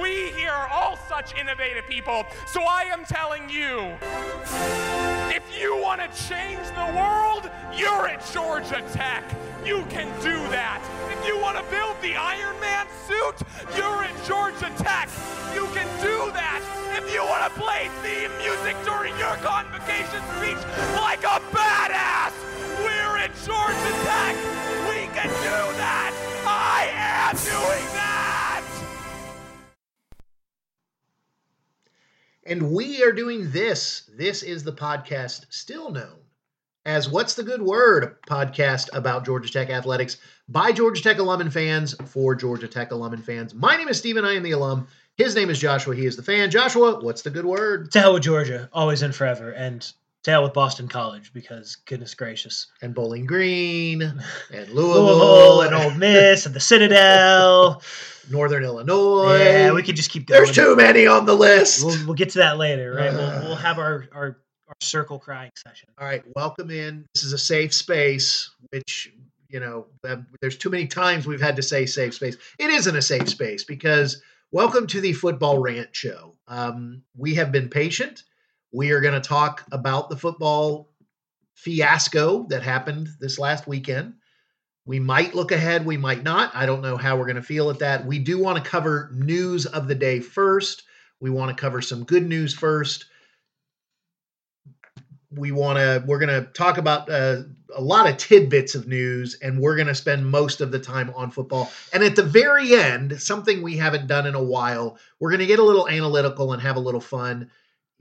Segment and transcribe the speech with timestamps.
[0.00, 2.26] We here are all such innovative people.
[2.48, 3.94] So I am telling you
[5.30, 9.22] if you want to change the world, you're at Georgia Tech.
[9.64, 10.82] You can do that.
[11.14, 13.38] If you want to build the Iron Man suit,
[13.76, 15.08] you're at Georgia Tech.
[15.54, 16.58] You can do that.
[16.98, 20.58] If you want to play theme music during your convocation speech
[20.98, 22.34] like a badass,
[22.82, 24.34] we're at Georgia Tech.
[24.90, 26.10] We can do that.
[26.46, 28.13] I am doing that.
[32.46, 34.10] And we are doing this.
[34.14, 36.18] This is the podcast still known
[36.84, 41.50] as What's the Good Word podcast about Georgia Tech athletics by Georgia Tech alum and
[41.50, 43.54] fans for Georgia Tech alum and fans.
[43.54, 44.26] My name is Stephen.
[44.26, 44.88] I am the alum.
[45.16, 45.96] His name is Joshua.
[45.96, 46.50] He is the fan.
[46.50, 47.90] Joshua, what's the good word?
[47.92, 49.50] To hell with Georgia, always and forever.
[49.50, 49.90] And
[50.30, 52.68] hell with Boston College because goodness gracious.
[52.82, 54.02] And Bowling Green
[54.52, 57.82] and Louisville, Louisville, and Ole Miss and the Citadel.
[58.30, 59.36] Northern Illinois.
[59.38, 60.42] yeah, we could just keep going.
[60.42, 61.84] There's too many on the list.
[61.84, 63.08] We'll, we'll get to that later, right?
[63.08, 63.16] Uh.
[63.40, 65.90] we'll, we'll have our, our, our circle crying session.
[65.98, 67.06] All right, welcome in.
[67.14, 69.12] This is a safe space, which,
[69.48, 69.86] you know,
[70.40, 72.36] there's too many times we've had to say safe space.
[72.58, 76.34] It isn't a safe space because welcome to the Football Rant Show.
[76.48, 78.24] Um, we have been patient.
[78.74, 80.90] We are going to talk about the football
[81.54, 84.14] fiasco that happened this last weekend.
[84.84, 86.50] We might look ahead, we might not.
[86.56, 88.04] I don't know how we're going to feel at that.
[88.04, 90.82] We do want to cover news of the day first.
[91.20, 93.06] We want to cover some good news first
[95.36, 97.42] we want to we're going to talk about uh,
[97.74, 101.12] a lot of tidbits of news and we're going to spend most of the time
[101.16, 105.30] on football and at the very end something we haven't done in a while we're
[105.30, 107.50] going to get a little analytical and have a little fun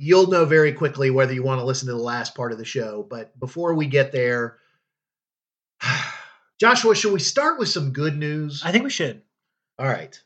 [0.03, 2.65] you'll know very quickly whether you want to listen to the last part of the
[2.65, 4.57] show but before we get there
[6.59, 9.21] joshua should we start with some good news I think we should.
[9.79, 10.19] all right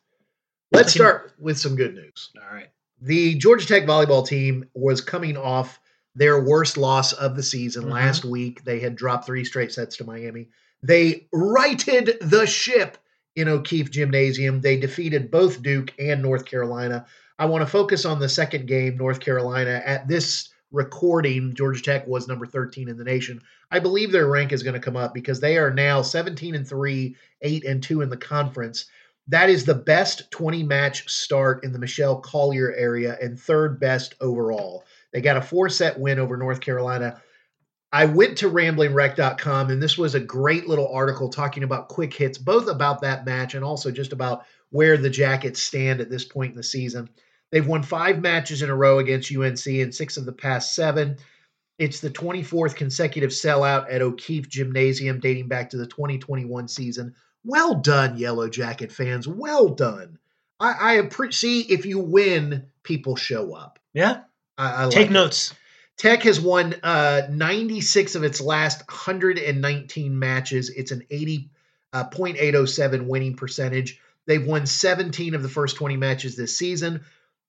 [0.72, 2.68] let's start with some good news All right.
[3.02, 5.80] the Georgia Tech volleyball team was coming off
[6.16, 7.92] their worst loss of the season Mhm.
[7.92, 8.64] last week.
[8.64, 10.50] They had dropped three straight sets to Miami.
[10.82, 12.98] They righted the ship
[13.36, 14.62] in O'Keefe Gymnasium.
[14.62, 17.06] They defeated both Duke and North Carolina.
[17.40, 19.82] I want to focus on the second game, North Carolina.
[19.86, 23.42] At this recording, Georgia Tech was number 13 in the nation.
[23.70, 26.68] I believe their rank is going to come up because they are now 17 and
[26.68, 28.86] 3, 8 and 2 in the conference.
[29.28, 34.16] That is the best 20 match start in the Michelle Collier area and third best
[34.20, 34.86] overall.
[35.12, 37.22] They got a four set win over North Carolina.
[37.92, 42.38] I went to ramblinwreck.com and this was a great little article talking about quick hits,
[42.38, 46.52] both about that match and also just about where the Jackets stand at this point
[46.52, 47.10] in the season.
[47.52, 51.18] They've won five matches in a row against UNC and six of the past seven.
[51.80, 57.16] It's the 24th consecutive sellout at O'Keefe Gymnasium dating back to the 2021 season.
[57.46, 59.28] Well done, Yellow Jacket fans.
[59.28, 60.18] Well done.
[60.60, 63.80] I, I appreciate if you win, people show up.
[63.94, 64.22] Yeah.
[64.58, 65.14] I, I like Take it.
[65.14, 65.54] notes.
[65.98, 70.70] Tech has won uh, 96 of its last 119 matches.
[70.70, 71.50] It's an 80
[71.94, 74.00] uh, winning percentage.
[74.26, 77.04] They've won 17 of the first 20 matches this season.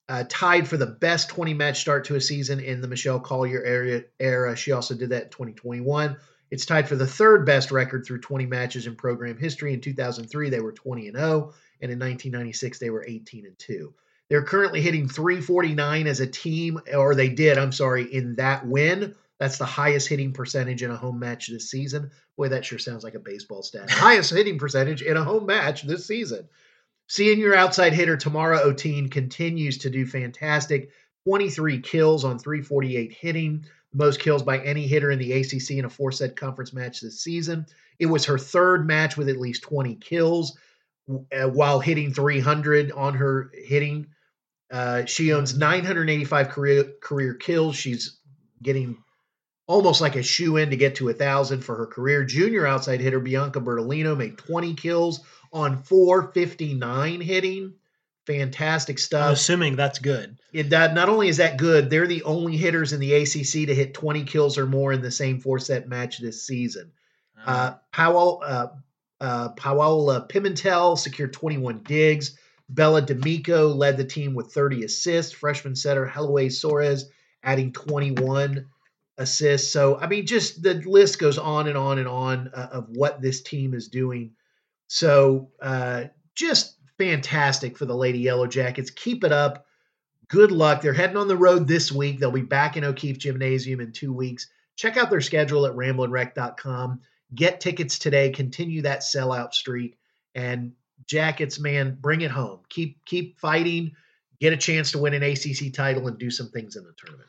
[0.08, 3.62] Uh, tied for the best 20 match start to a season in the Michelle Collier
[3.62, 4.56] area era.
[4.56, 6.16] She also did that in 2021.
[6.50, 9.74] It's tied for the third best record through 20 matches in program history.
[9.74, 11.52] In 2003, they were 20 and 0,
[11.82, 13.92] and in 1996, they were 18 and 2.
[14.28, 19.14] They're currently hitting 349 as a team, or they did, I'm sorry, in that win.
[19.38, 22.10] That's the highest hitting percentage in a home match this season.
[22.36, 23.91] Boy, that sure sounds like a baseball stat.
[23.91, 26.48] highest hitting percentage in a home match this season.
[27.08, 30.91] Seeing your outside hitter Tamara Oteen continues to do fantastic.
[31.24, 35.91] 23 kills on 348 hitting, most kills by any hitter in the ACC in a
[35.91, 37.66] four set conference match this season.
[37.98, 40.58] It was her third match with at least 20 kills
[41.10, 44.08] uh, while hitting 300 on her hitting.
[44.70, 47.74] Uh, she owns 985 career career kills.
[47.76, 48.18] She's
[48.62, 49.02] getting
[49.68, 52.24] almost like a shoe in to get to a thousand for her career.
[52.24, 55.20] Junior outside hitter Bianca Bertolino made 20 kills
[55.52, 57.74] on 459 hitting.
[58.26, 59.32] Fantastic I'm stuff.
[59.32, 60.38] assuming that's good.
[60.53, 63.74] It that not only is that good, they're the only hitters in the ACC to
[63.74, 66.91] hit 20 kills or more in the same four set match this season.
[67.47, 68.66] Uh, Powell, uh,
[69.21, 72.36] uh, Paola Pimentel secured 21 digs.
[72.68, 75.32] Bella D'Amico led the team with 30 assists.
[75.32, 77.04] Freshman setter Holloway Soares
[77.42, 78.66] adding 21
[79.18, 79.72] assists.
[79.72, 83.20] So, I mean, just the list goes on and on and on uh, of what
[83.20, 84.32] this team is doing.
[84.86, 86.04] So, uh,
[86.34, 88.91] just fantastic for the Lady Yellow Jackets.
[88.91, 89.66] Keep it up.
[90.28, 90.82] Good luck.
[90.82, 92.18] They're heading on the road this week.
[92.18, 94.48] They'll be back in O'Keefe Gymnasium in two weeks.
[94.76, 97.00] Check out their schedule at ramblinwreck.com.
[97.34, 98.30] Get tickets today.
[98.30, 99.98] Continue that sellout streak.
[100.34, 100.72] And
[101.06, 102.60] Jackets, man, bring it home.
[102.68, 103.92] Keep keep fighting.
[104.41, 107.28] get a chance to win an ACC title and do some things in the tournament.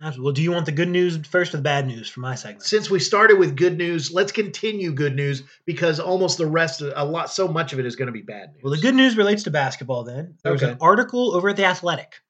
[0.00, 2.64] Well, do you want the good news first or the bad news for my segment?
[2.64, 6.92] Since we started with good news, let's continue good news because almost the rest of
[6.94, 8.62] a lot, so much of it is going to be bad news.
[8.62, 10.04] Well, the good news relates to basketball.
[10.04, 12.20] Then there was an article over at the Athletic,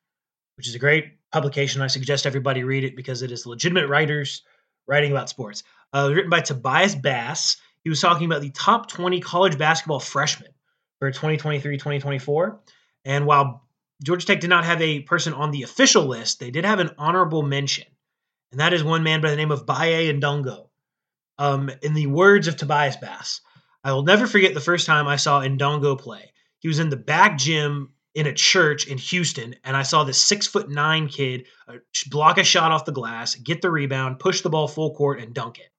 [0.57, 1.83] which is a great publication.
[1.83, 4.43] I suggest everybody read it because it is legitimate writers
[4.87, 5.65] writing about sports.
[5.93, 7.57] Uh, written by Tobias Bass.
[7.83, 10.51] He was talking about the top 20 college basketball freshmen
[11.01, 12.59] for 2023-2024.
[13.05, 13.66] And while
[14.03, 16.91] Georgia Tech did not have a person on the official list, they did have an
[16.99, 17.87] honorable mention,
[18.51, 20.69] and that is one man by the name of Baye Ndongo.
[21.39, 23.41] Um, in the words of Tobias Bass,
[23.85, 26.33] I will never forget the first time I saw Ndongo play.
[26.59, 30.21] He was in the back gym in a church in Houston, and I saw this
[30.21, 31.77] six foot nine kid uh,
[32.11, 35.35] block a shot off the glass, get the rebound, push the ball full court, and
[35.35, 35.71] dunk it.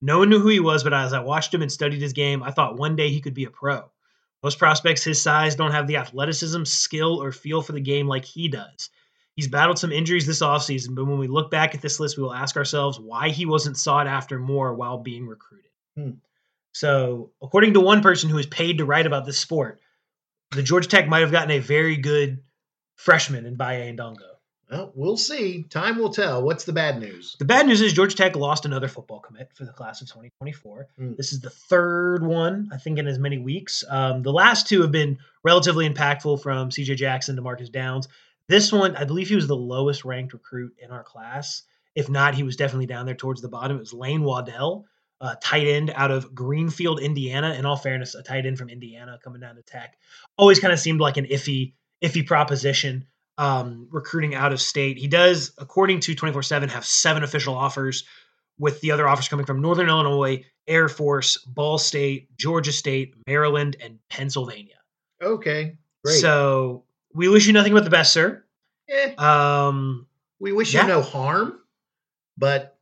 [0.00, 2.42] No one knew who he was, but as I watched him and studied his game,
[2.42, 3.90] I thought one day he could be a pro.
[4.44, 8.26] Most prospects his size don't have the athleticism, skill, or feel for the game like
[8.26, 8.90] he does.
[9.36, 12.24] He's battled some injuries this offseason, but when we look back at this list, we
[12.24, 15.70] will ask ourselves why he wasn't sought after more while being recruited.
[15.96, 16.10] Hmm.
[16.72, 19.80] So, according to one person who is paid to write about this sport,
[20.50, 22.42] the Georgia Tech might have gotten a very good
[22.96, 24.33] freshman in Baye Ndongo.
[24.74, 25.62] Well, we'll see.
[25.62, 26.42] Time will tell.
[26.42, 27.36] What's the bad news?
[27.38, 30.88] The bad news is Georgia Tech lost another football commit for the class of 2024.
[30.98, 31.16] Mm.
[31.16, 33.84] This is the third one, I think, in as many weeks.
[33.88, 38.08] Um, the last two have been relatively impactful from CJ Jackson to Marcus Downs.
[38.48, 41.62] This one, I believe he was the lowest ranked recruit in our class.
[41.94, 43.76] If not, he was definitely down there towards the bottom.
[43.76, 44.86] It was Lane Waddell,
[45.20, 47.54] uh, tight end out of Greenfield, Indiana.
[47.54, 49.96] In all fairness, a tight end from Indiana coming down to Tech
[50.36, 53.06] always kind of seemed like an iffy, iffy proposition
[53.38, 54.96] um, recruiting out of state.
[54.98, 58.04] He does, according to 24 7, have seven official offers,
[58.58, 63.76] with the other offers coming from Northern Illinois, Air Force, Ball State, Georgia State, Maryland,
[63.82, 64.76] and Pennsylvania.
[65.20, 66.20] Okay, great.
[66.20, 68.44] So we wish you nothing but the best, sir.
[68.88, 70.06] Eh, Um,
[70.38, 70.82] we wish yeah.
[70.82, 71.58] you no harm,
[72.36, 72.78] but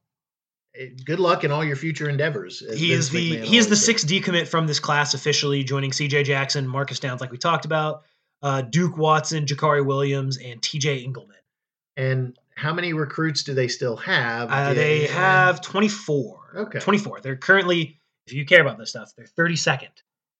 [0.76, 2.62] eh, good luck in all your future endeavors.
[2.76, 6.25] he is the he is the sixth decommit from this class officially, joining C.J.
[6.25, 8.02] Jackson, Marcus Downs, like we talked about,
[8.43, 11.05] uh, Duke Watson, Jakari Williams, and T.J.
[11.05, 11.37] Engelman.
[11.97, 14.50] And how many recruits do they still have?
[14.50, 16.53] Uh, they have 24.
[16.56, 16.79] Okay.
[16.81, 17.21] 24.
[17.21, 19.89] They're currently, if you care about this stuff, they're 32nd.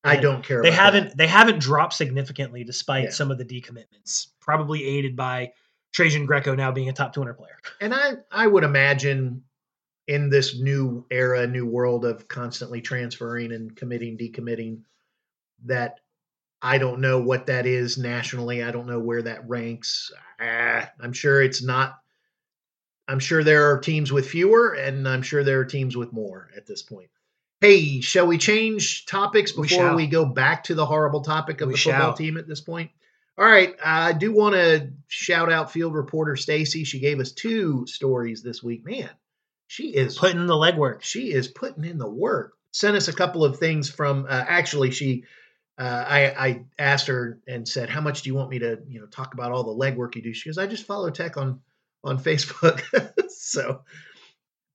[0.05, 0.63] I don't care.
[0.63, 1.17] They about haven't that.
[1.17, 3.11] they haven't dropped significantly despite Yeah.
[3.11, 5.53] some of the decommitments, probably aided by
[5.93, 7.57] Trajan Greco now being a top 200 player.
[7.81, 9.45] And I, I would imagine
[10.09, 14.81] in this new era, new world of constantly transferring and committing, decommitting,
[15.67, 16.01] that
[16.63, 18.63] I don't know what that is nationally.
[18.63, 20.13] I don't know where that ranks.
[20.41, 21.99] Ah, I'm sure it's not.
[23.09, 26.51] I'm sure there are teams with fewer, and I'm sure there are teams with more
[26.57, 27.11] at this point.
[27.61, 29.97] Hey, shall we change topics before shall.
[29.97, 32.15] we go back to the horrible topic of We the football shall.
[32.15, 32.91] team at this point?
[33.39, 36.85] All right, I do want to shout out field reporter Stacy.
[36.85, 38.85] She gave us two stories this week.
[38.85, 39.09] Man,
[39.67, 41.03] she is Putting in the legwork.
[41.03, 42.53] she is putting in the work.
[42.73, 44.27] Sent us a couple of things from.
[44.29, 45.25] Uh, actually, she.
[45.79, 49.01] Uh, I, I asked her and said, "How much do you want me to, you
[49.01, 51.61] know, talk about all the legwork you do?" She goes, "I just follow Tech on
[52.05, 52.83] on Facebook."
[53.31, 53.83] so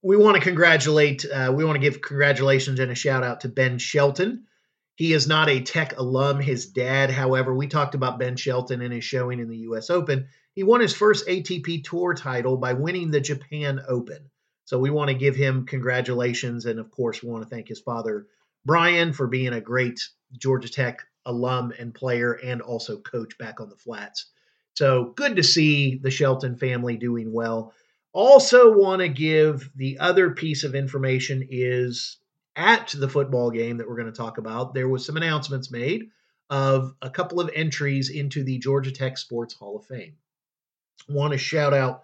[0.02, 1.26] we want to congratulate.
[1.26, 4.46] Uh, we want to give congratulations and a shout out to Ben Shelton.
[4.96, 6.40] He is not a Tech alum.
[6.40, 9.92] His dad, however, we talked about Ben Shelton and his showing in the U.S.
[9.92, 10.28] Open.
[10.54, 14.32] He won his first ATP Tour title by winning the Japan Open.
[14.66, 16.66] So we want to give him congratulations.
[16.66, 18.26] And of course, we want to thank his father,
[18.66, 20.00] Bryan, for being a great
[20.38, 24.28] Georgia Tech alum and player and also coach back on the flats.
[24.76, 27.74] So good to see the Shelton family doing well.
[28.14, 32.18] Also, want to give the other piece of information is
[32.56, 36.10] at the football game that we're going to talk about, there was some announcements made
[36.50, 40.16] of a couple of entries into the Georgia Tech Sports Hall of Fame.
[41.10, 42.04] Want to shout out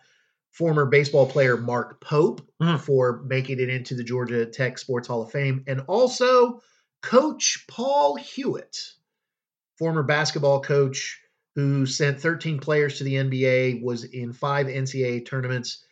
[0.52, 2.80] former baseball player Mark Pope Mhm.
[2.80, 6.62] for making it into the Georgia Tech Sports Hall of Fame, and also
[7.04, 8.78] Coach Paul Hewitt,
[9.78, 11.20] former basketball coach
[11.56, 15.86] who sent 13 players to the NBA, was in five NCAA tournaments,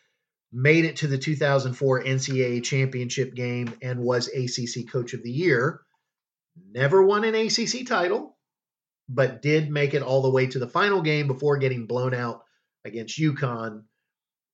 [0.52, 5.82] made it to the 2004 NCAA championship game, and was ACC Coach of the Year.
[6.72, 8.38] Never won an ACC title,
[9.08, 12.44] but did make it all the way to the final game before getting blown out
[12.86, 13.84] against UConn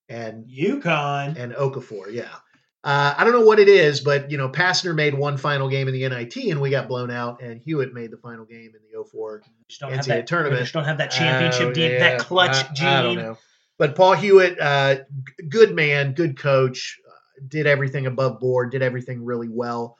[0.09, 1.37] and UConn.
[1.37, 2.11] and Okafor.
[2.11, 2.35] Yeah.
[2.83, 5.87] Uh, I don't know what it is, but you know, Pastner made one final game
[5.87, 8.79] in the NIT and we got blown out, and Hewitt made the final game in
[8.91, 10.61] the 04 Just don't have NCAA that tournament.
[10.61, 11.99] Just don't have that championship Oh, gene, yeah.
[11.99, 12.87] that clutch I, gene.
[12.87, 13.37] I don't know.
[13.77, 17.11] But Paul Hewitt, uh, g- good man, good coach, uh,
[17.47, 19.97] did everything above board, did everything really well.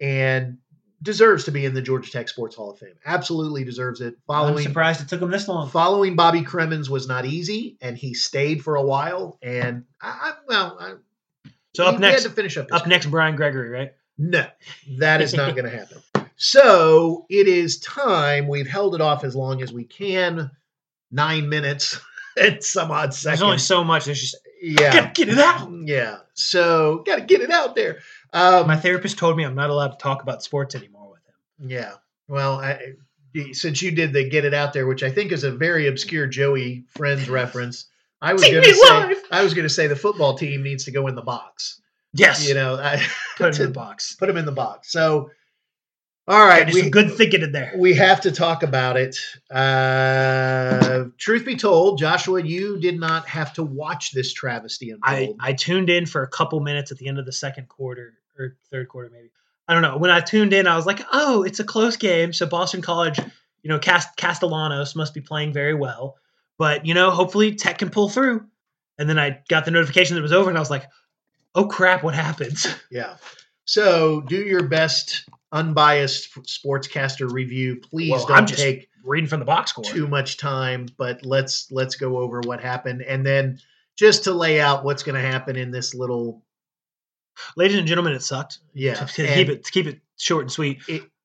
[0.00, 0.58] And
[1.02, 2.94] deserves to be in the Georgia Tech Sports Hall of Fame.
[3.04, 4.14] Absolutely deserves it.
[4.14, 5.68] I'm Following surprised it took him this long.
[5.68, 9.38] following Bobby Cremins was not easy, and he stayed for a while.
[9.42, 10.94] And I, I well, I,
[11.74, 12.70] So up he next, had to finish up.
[12.70, 13.92] his up next, Brian Gregory, right?
[14.18, 14.46] No,
[14.98, 16.02] that is not going to happen.
[16.36, 18.48] So it is time.
[18.48, 20.50] We've held it off as long as we can.
[21.10, 22.00] Nine minutes
[22.40, 23.40] and some odd seconds.
[23.40, 24.06] There's only so much.
[24.06, 25.70] There's just yeah, get, get it out.
[25.84, 26.18] yeah.
[26.34, 27.98] So got to get it out there.
[28.32, 31.70] Um, My therapist told me I'm not allowed to talk about sports anymore with him.
[31.70, 31.92] yeah.
[32.28, 32.92] Well, I,
[33.52, 36.26] since you did the get it out there, which I think is a very obscure
[36.26, 37.86] Joey Friends reference,
[38.22, 39.16] I was Take going to me say live.
[39.30, 41.80] I was going to say the football team needs to go in the box.
[42.14, 43.02] Yes, You know, I,
[43.36, 44.14] put him in the box.
[44.16, 44.92] put them in the box.
[44.92, 45.30] So,
[46.28, 47.72] all right, There's some good thinking in there.
[47.76, 49.16] we have to talk about it.
[49.50, 55.34] Uh, truth be told, Joshua, you did not have to watch this travesty I.
[55.40, 58.56] I tuned in for a couple minutes at the end of the second quarter or
[58.70, 59.30] third quarter, maybe.
[59.66, 59.96] I don't know.
[59.96, 62.32] When I tuned in, I was like, oh, it's a close game.
[62.32, 63.18] So Boston College,
[63.62, 66.16] you know, Cast- Castellanos must be playing very well.
[66.58, 68.46] But, you know, hopefully Tech can pull through.
[68.98, 70.84] And then I got the notification that it was over, and I was like,
[71.54, 72.66] oh crap, what happens?
[72.90, 73.16] yeah.
[73.64, 77.80] So, do your best unbiased sportscaster review.
[77.80, 79.84] Please Well, don't take Reading from the box score.
[79.84, 83.58] too much time, but let's let's go over what happened and then
[83.96, 86.44] just to lay out what's going to happen in this little
[87.56, 88.58] Ladies and gentlemen, it sucked.
[88.74, 88.94] yeah.
[88.94, 90.82] To, to keep it to keep it short and sweet.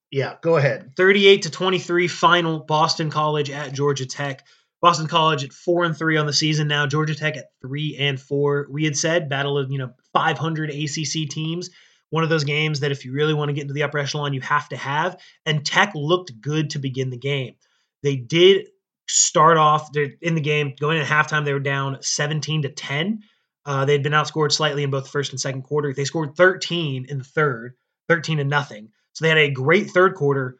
[0.10, 0.93] yeah, go ahead.
[0.96, 4.46] 38 to 23 final Boston College at Georgia Tech.
[4.81, 8.19] Boston College at 4 and 3 on the season now, Georgia Tech at 3 and
[8.19, 8.67] 4.
[8.69, 11.69] We had said battle of, you know, 500 ACC teams.
[12.10, 14.34] One of those games that if you really want to get into the upper echelon,
[14.34, 15.19] you have to have.
[15.46, 17.55] And Tech looked good to begin the game.
[18.03, 18.67] They did
[19.07, 19.89] start off
[20.22, 23.24] in the game going into halftime they were down 17 to 10
[23.65, 27.17] uh, they'd been outscored slightly in both first and second quarter they scored 13 in
[27.17, 27.74] the third
[28.10, 30.60] 13 to nothing so they had a great third quarter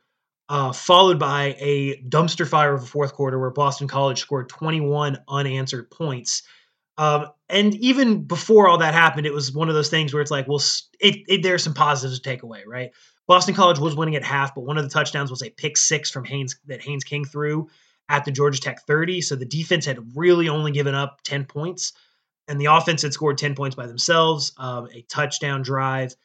[0.50, 5.20] uh, followed by a dumpster fire of a fourth quarter where boston college scored 21
[5.28, 6.44] unanswered points
[7.00, 10.32] um, and even before all that happened it was one of those things where it's
[10.32, 10.62] like well
[11.00, 12.92] it, it, there's some positives to take away right
[13.28, 16.10] boston college was winning at half but one of the touchdowns was a pick six
[16.10, 17.68] from haynes that haynes king threw
[18.10, 19.22] at the Georgia Tech 30.
[19.22, 21.94] So the defense had really only given up 10 points,
[22.48, 24.54] and the offense had scored 10 points by themselves.
[24.58, 26.16] Um, a touchdown drive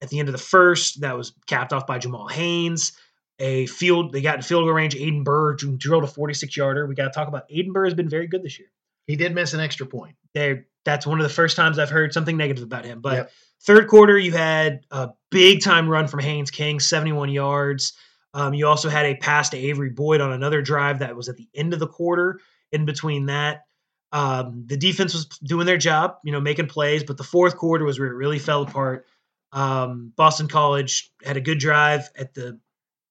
[0.00, 2.92] at the end of the first that was capped off by Jamal Haynes.
[3.38, 4.94] A field, they got in field goal range.
[4.94, 6.86] Aidan Birr drilled a 46 yarder.
[6.86, 8.68] We got to talk about Aidan Birr has been very good this year.
[9.06, 10.16] He did miss an extra point.
[10.34, 13.00] There, that's one of the first times I've heard something negative about him.
[13.00, 13.30] But Yep.
[13.64, 17.94] third quarter, you had a big time run from Haynes King, 71 yards.
[18.34, 21.36] Um, you also had a pass to Avery Boyd on another drive that was at
[21.36, 22.40] the end of the quarter.
[22.70, 23.64] In between that,
[24.12, 27.04] um, the defense was doing their job, you know, making plays.
[27.04, 29.06] But the fourth quarter was where it really fell apart.
[29.52, 32.58] Um, Boston College had a good drive at the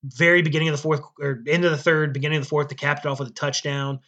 [0.04, 2.76] very beginning of the fourth or end of the third, beginning of the fourth to
[2.76, 4.00] cap it off with a touchdown.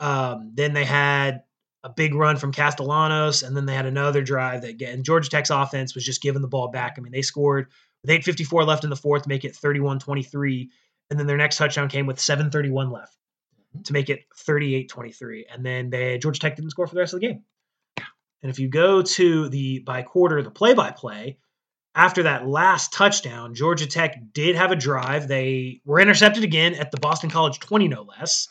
[0.00, 1.42] Um, then they had
[1.84, 5.50] a big run from Castellanos, and then they had another drive that again Georgia Tech's
[5.50, 6.94] offense was just giving the ball back.
[6.96, 7.70] I mean, they scored
[8.02, 10.68] with 8:54 left in the fourth, to make it 31-23,
[11.10, 13.16] and then their next touchdown came with 7:31 left
[13.84, 17.20] to make it 38-23, and then they Georgia Tech didn't score for the rest of
[17.20, 17.44] the game.
[18.42, 21.38] And if you go to the by quarter, the play-by-play,
[21.94, 25.28] after that last touchdown, Georgia Tech did have a drive.
[25.28, 28.48] They were intercepted again at the Boston College 20, no less.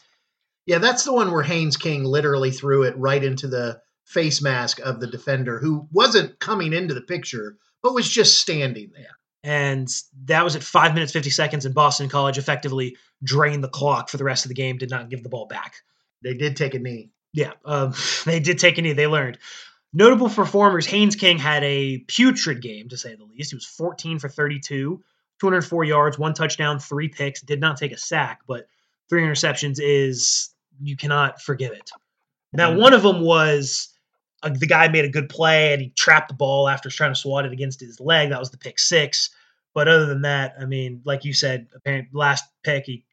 [0.67, 4.79] Yeah, that's the one where Haynes King literally threw it right into the face mask
[4.79, 9.17] of the defender who wasn't coming into the picture, but was just standing there.
[9.43, 9.89] and
[10.25, 11.65] that was at five minutes fifty seconds.
[11.65, 14.77] And Boston College effectively drained the clock for the rest of the game.
[14.77, 15.75] Did not give the ball back.
[16.23, 17.09] They did take a knee.
[17.33, 17.93] Yeah, um,
[18.25, 18.93] they did take a knee.
[18.93, 19.39] They learned.
[19.93, 23.51] Notable performers: Haynes King had a putrid game to say the least.
[23.51, 25.03] He was fourteen for thirty-two,
[25.39, 27.41] two hundred four yards, one touchdown, three picks.
[27.41, 28.67] Did not take a sack, but
[29.09, 30.49] three interceptions is
[30.81, 31.91] you cannot forgive it.
[32.53, 32.79] Now, Mhm.
[32.79, 33.89] one of them was
[34.43, 37.19] uh, the guy made a good play and he trapped the ball after trying to
[37.19, 38.29] swat it against his leg.
[38.29, 39.29] That was the pick six.
[39.73, 43.03] But other than that, I mean, like you said, apparently last pick he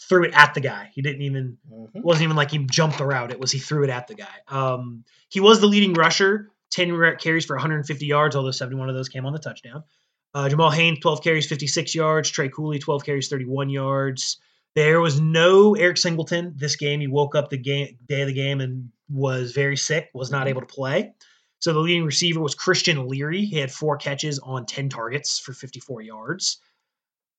[0.00, 0.90] threw it at the guy.
[0.94, 1.58] He didn't even
[1.94, 3.30] it wasn't even like he jumped the route.
[3.30, 4.26] It was he threw it at the guy.
[4.48, 9.08] Um, he was the leading rusher, 10 carries for 150 yards, although 71 of those
[9.08, 9.84] came on the touchdown.
[10.32, 12.30] Uh, Jamal Haynes, 12 carries, 56 yards.
[12.30, 14.38] Trey Cooley, 12 carries, 31 yards.
[14.76, 17.00] There was no Eric Singleton this game.
[17.00, 20.46] He woke up the game day of the game and was very sick, was not
[20.46, 21.12] able to play.
[21.58, 23.44] So the leading receiver was Christian Leary.
[23.44, 26.58] He had four catches on 10 targets for 54 yards.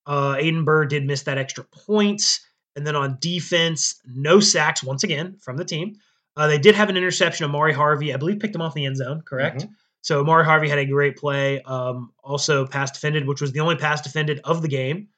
[0.06, 2.40] Uh, Aidan Birr did miss that extra point.
[2.76, 5.98] And then on defense, no sacks once again from the team.
[6.38, 7.50] Uh, they did have an interception.
[7.50, 9.66] Ahmari Harvey, I believe, picked him off the end zone, correct?
[10.02, 11.62] So Ahmari Harvey had a great play.
[11.62, 15.10] Um, also pass defended, which was the only pass defended of the game.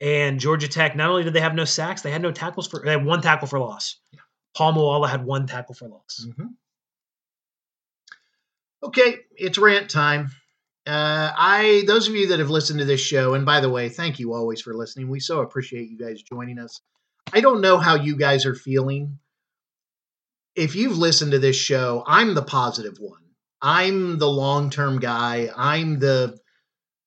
[0.00, 2.80] And Georgia Tech, not only did they have no sacks, they had no tackles for
[2.84, 3.96] they had one tackle for loss.
[4.12, 4.20] Yeah.
[4.56, 6.26] Paul Moala had one tackle for loss.
[6.28, 6.50] Mhm.
[8.82, 10.30] Okay, it's rant time.
[10.88, 13.90] Uh, I those of you that have listened to this show, and by the way,
[13.90, 15.10] thank you always for listening.
[15.10, 16.80] We so appreciate you guys joining us.
[17.32, 19.18] I don't know how you guys are feeling.
[20.56, 23.20] If you've listened to this show, I'm the positive one.
[23.60, 25.50] I'm the long-term guy.
[25.54, 26.38] I'm the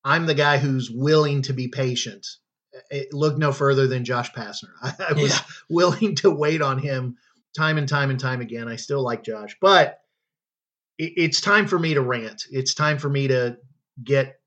[0.04, 2.28] I'm the guy who's willing to be patient.
[2.92, 4.70] It, look no further than Josh Pastner.
[4.84, 5.40] I, I was Yeah.
[5.70, 7.18] willing to wait on him
[7.58, 8.68] time and time and time again.
[8.68, 10.00] I still like Josh, but
[11.00, 12.44] it, it's time for me to rant.
[12.52, 13.58] It's time for me to
[14.04, 14.40] get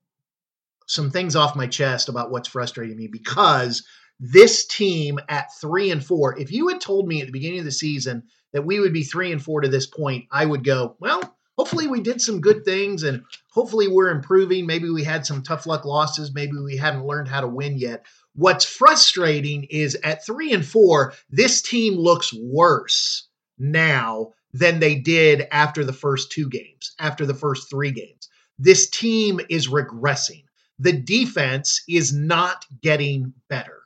[0.87, 3.85] some things off my chest about what's frustrating me because
[4.19, 7.65] this team at three and four, if you had told me at the beginning of
[7.65, 8.23] the season
[8.53, 11.87] that we would be three and four to this point, I would go, well, hopefully
[11.87, 14.65] we did some good things and hopefully we're improving.
[14.65, 16.33] Maybe we had some tough luck losses.
[16.33, 18.05] Maybe we haven't learned how to win yet.
[18.35, 25.47] What's frustrating is at three and four, this team looks worse now than they did
[25.51, 28.29] after the first two games, after the first three games.
[28.57, 30.43] This team is regressing.
[30.79, 33.81] The defense is not getting better.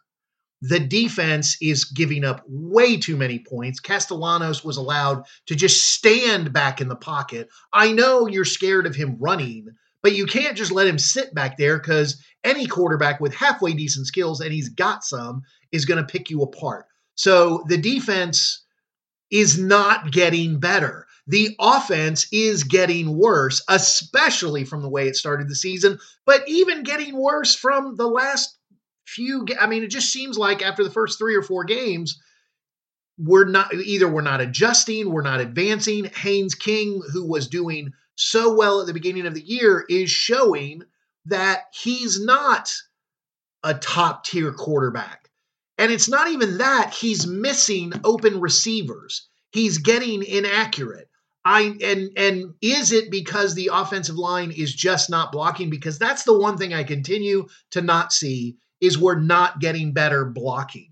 [0.62, 3.80] The defense is giving up way too many points.
[3.80, 7.48] Castellanos was allowed to just stand back in the pocket.
[7.72, 9.70] I know you're scared of him running,
[10.04, 14.08] but you can't just let him sit back there because any quarterback with halfway decent
[14.08, 16.86] skills, and he's got some, is going to pick you apart.
[17.16, 18.66] So the defense
[19.32, 21.06] is not getting better.
[21.30, 26.82] The offense is getting worse, especially from the way it started the season, but even
[26.82, 28.58] getting worse from the last
[29.06, 29.46] few.
[29.62, 32.20] I mean, it just seems like after the first three or four games,
[33.20, 36.06] we're not either we're not adjusting, we're not advancing.
[36.06, 40.82] Haynes King, who was doing so well at the beginning of the year, is showing
[41.26, 42.74] that he's not
[43.64, 45.30] a top tier quarterback.
[45.78, 49.28] And it's not even that, he's missing open receivers.
[49.52, 51.09] He's getting inaccurate.
[51.46, 56.24] I and and is it because the offensive line is just not blocking because that's
[56.24, 60.92] the one thing I continue to not see is we're not getting better blocking.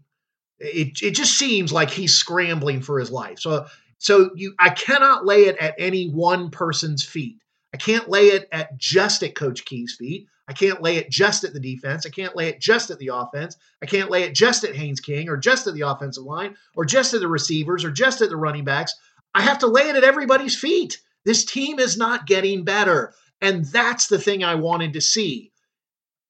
[0.60, 3.40] It it just seems like he's scrambling for his life.
[3.40, 3.66] So
[3.98, 7.40] so you I cannot lay it at any one person's feet.
[7.74, 10.28] I can't lay it at just at Coach Key's feet.
[10.48, 12.06] I can't lay it just at the defense.
[12.06, 13.58] I can't lay it just at the offense.
[13.82, 16.86] I can't lay it just at Haynes King or just at the offensive line or
[16.86, 18.96] just at the receivers or just at the running backs.
[19.38, 21.00] I have to lay it at everybody's feet.
[21.24, 23.14] This team is not getting better.
[23.40, 25.52] And that's the thing I wanted to see.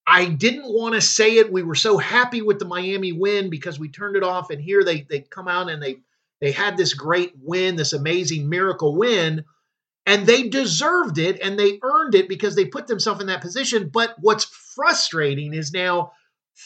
[0.06, 1.50] I didn't want to say it.
[1.50, 4.84] We were so happy with the Miami win because we turned it off, and here
[4.84, 6.00] they they come out and they
[6.42, 9.46] they had this great win, this amazing miracle win,
[10.06, 13.88] and they deserved it and they earned it because they put themselves in that position.
[13.88, 16.12] But what's frustrating is now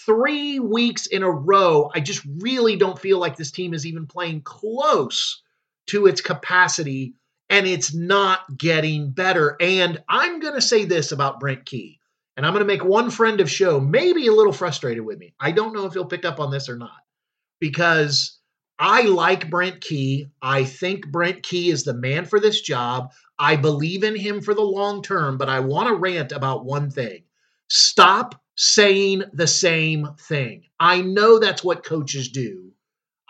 [0.08, 4.08] three weeks in a row, I just really don't feel like this team is even
[4.08, 5.44] playing close
[5.88, 7.16] to its capacity
[7.50, 9.58] and it's not getting better.
[9.60, 12.00] And I'm going to say this about Brent Key,
[12.38, 15.34] and I'm going to make one friend of show maybe a little frustrated with me.
[15.40, 16.92] I don't know if he'll pick up on this or not
[17.60, 18.40] because
[18.80, 20.28] I like Brent Key.
[20.42, 23.12] I think Brent Key is the man for this job.
[23.38, 26.90] I believe in him for the long term, but I want to rant about one
[26.90, 27.24] thing.
[27.70, 30.64] Stop saying the same thing.
[30.80, 32.71] I know that's what coaches do.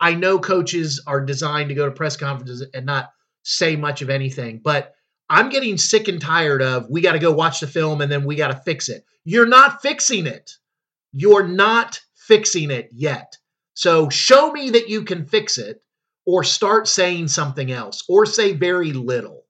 [0.01, 3.11] I know coaches are designed to go to press conferences and not
[3.43, 4.95] say much of anything, but
[5.29, 8.25] I'm getting sick and tired of we got to go watch the film and then
[8.25, 9.05] we got to fix it.
[9.23, 10.57] You're not fixing it.
[11.13, 13.37] You're not fixing it yet.
[13.75, 15.81] So show me that you can fix it
[16.25, 19.43] or start saying something else or say very little.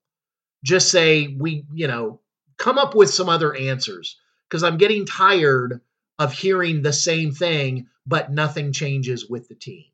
[0.64, 2.20] Just say we, you know,
[2.58, 4.18] come up with some other answers
[4.50, 5.82] because I'm getting tired
[6.20, 9.86] of hearing the same thing but nothing changes with the team.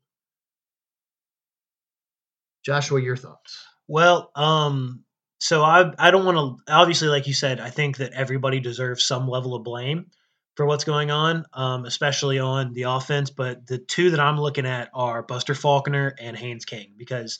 [2.67, 3.65] Joshua, your thoughts?
[3.87, 5.05] Well, um,
[5.39, 9.05] so I I don't want to obviously, like you said, I think that everybody deserves
[9.05, 10.07] some level of blame
[10.57, 13.29] for what's going on, um, especially on the offense.
[13.29, 17.39] But the two that I'm looking at are Buster Faulkner and Haynes King because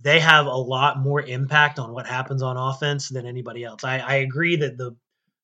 [0.00, 3.84] they have a lot more impact on what happens on offense than anybody else.
[3.84, 4.96] I, I agree that the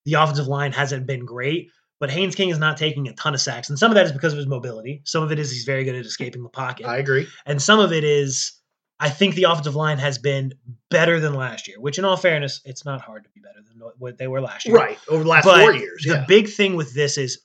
[0.06, 3.40] the offensive line hasn't been great, but Haynes King is not taking a ton of
[3.42, 5.02] sacks, and some of that is because of his mobility.
[5.04, 7.28] Some of it is he's very good at escaping the pocket I agree.
[7.44, 8.59] and some of it is
[9.02, 10.52] I think the offensive line has been
[10.90, 11.80] better than last year.
[11.80, 14.66] Which, in all fairness, it's not hard to be better than what they were last
[14.66, 14.76] year.
[14.76, 14.98] Right.
[15.08, 16.04] Over the last But four years.
[16.06, 16.24] The Yeah.
[16.26, 17.40] big thing with this is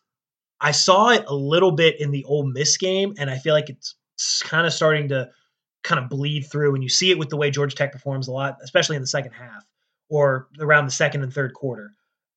[0.59, 3.69] I saw it a little bit in the Ole Miss game, and I feel like
[3.69, 3.95] it's
[4.43, 5.29] kind of starting to
[5.83, 6.73] kind of bleed through.
[6.75, 9.07] And you see it with the way Georgia Tech performs a lot, especially in the
[9.07, 9.63] second half
[10.09, 11.91] or around the second and third quarter.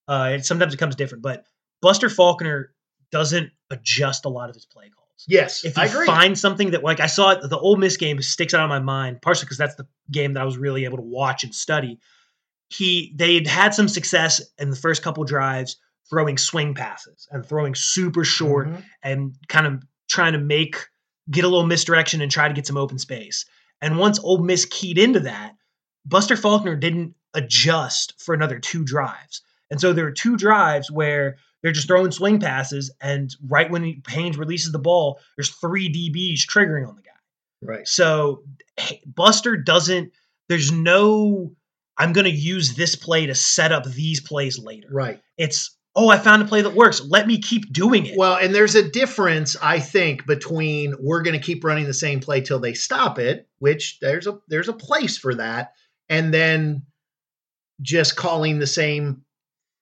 [0.07, 1.45] Uh, it, sometimes it comes different, but
[1.83, 2.73] Buster Faulkner
[3.11, 4.91] doesn't adjust a lot of his play.
[5.27, 6.07] Yes, If he I agree.
[6.07, 8.79] finds something that, like I saw it, the Ole Miss game sticks out of my
[8.79, 11.99] mind, partially because that's the game that I was really able to watch and study.
[12.71, 15.77] He they had had some success in the first couple drives
[16.11, 18.85] throwing swing passes and throwing super short Mhm.
[19.03, 20.87] and kind of trying to make
[21.31, 23.45] get a little misdirection and try to get some open space.
[23.83, 25.55] And once Ole Miss keyed into that,
[26.07, 29.43] Buster Faulkner didn't adjust for another two drives.
[29.71, 33.83] And so there were two drives where they're just throwing swing passes, and right when
[33.83, 37.09] he, Haynes releases the ball, there's three DBs triggering on the guy.
[37.63, 37.89] Right.
[37.89, 38.45] So
[39.07, 40.13] Buster doesn't.
[40.49, 41.53] There's no.
[41.97, 44.89] I'm going to use this play to set up these plays later.
[44.91, 45.21] Right.
[45.37, 47.03] It's oh, I found a play that works.
[47.05, 48.17] Let me keep doing it.
[48.17, 52.21] Well, and there's a difference, I think, between we're going to keep running the same
[52.21, 55.73] play till they stop it, which there's a there's a place for that,
[56.09, 56.83] and then
[57.83, 59.23] just calling the same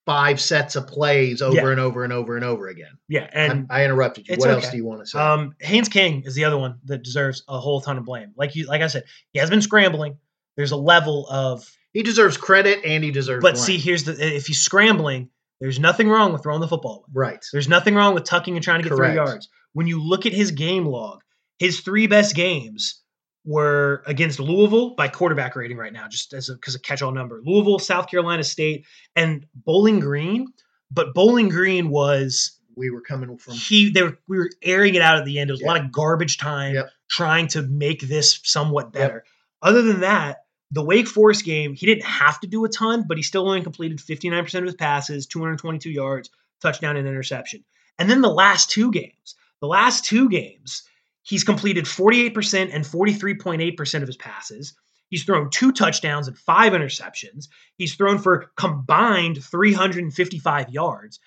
[0.07, 1.69] five sets of plays over Yeah.
[1.69, 2.97] and over and over and over again.
[3.09, 4.37] yeah, And and I interrupted you.
[4.37, 5.19] What else do you want to say?
[5.19, 8.33] Um, Haynes King is the other one that deserves a whole ton of blame.
[8.37, 10.19] Like you, like I said, he has been scrambling.
[10.57, 13.43] There's a level of, he deserves credit and he deserves.
[13.43, 13.65] but blame.
[13.67, 15.29] see, here's the if he's scrambling,
[15.61, 17.05] there's nothing wrong with throwing the football.
[17.13, 17.45] right.
[17.53, 19.11] There's nothing wrong with tucking and trying to get Correct.
[19.13, 19.49] three yards.
[19.73, 21.21] When you look at his game log,
[21.59, 23.03] his three best games
[23.47, 27.41] were against Louisville by quarterback rating right now, just as because a catch-all number.
[27.45, 30.49] Louisville, South Carolina State, and Bowling Green.
[30.91, 33.55] But Bowling Green was We were coming from.
[33.55, 35.49] he they were we were airing it out at the end.
[35.51, 36.91] It was a lot of garbage time Yep.
[37.09, 39.25] trying to make this somewhat better.
[39.63, 40.39] Other than that,
[40.73, 43.63] the Wake Forest game, he didn't have to do a ton, but he still only
[43.63, 46.29] completed 59% of his passes, 222 yards,
[46.61, 47.65] touchdown and interception.
[47.99, 50.83] And then the last two games, the last two games,
[51.27, 54.75] he's completed 48% and 43.8% of his passes.
[55.09, 57.47] He's thrown two touchdowns and five interceptions.
[57.77, 61.21] He's thrown for combined 355 yards.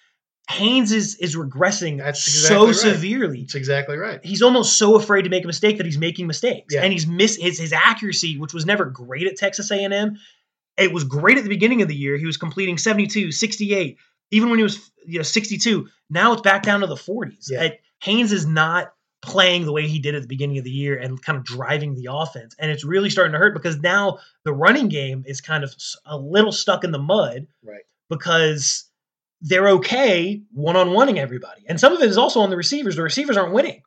[0.50, 2.76] Haynes is is regressing That's so right.
[2.76, 3.42] severely.
[3.42, 4.20] That's exactly right.
[4.24, 6.82] He's almost so afraid to make a mistake that he's making mistakes, Yeah.
[6.84, 10.18] and he's miss his his accuracy, which was never great at Texas A and M.
[10.76, 12.18] It was great at the beginning of the year.
[12.18, 13.98] He was completing 72, 68,
[14.32, 15.88] even when he was you know 62.
[16.10, 17.46] Now it's back down to the 40s.
[17.52, 17.70] Yeah.
[18.02, 21.22] Haynes is not playing the way he did at the beginning of the year and
[21.22, 24.88] kind of driving the offense, and it's really starting to hurt because now the running
[24.88, 27.82] game is kind of a little stuck in the mud Right.
[28.10, 28.86] because
[29.42, 31.64] they're okay one on oneing everybody.
[31.68, 32.96] And some of it is also on the receivers.
[32.96, 33.82] The receivers aren't winning.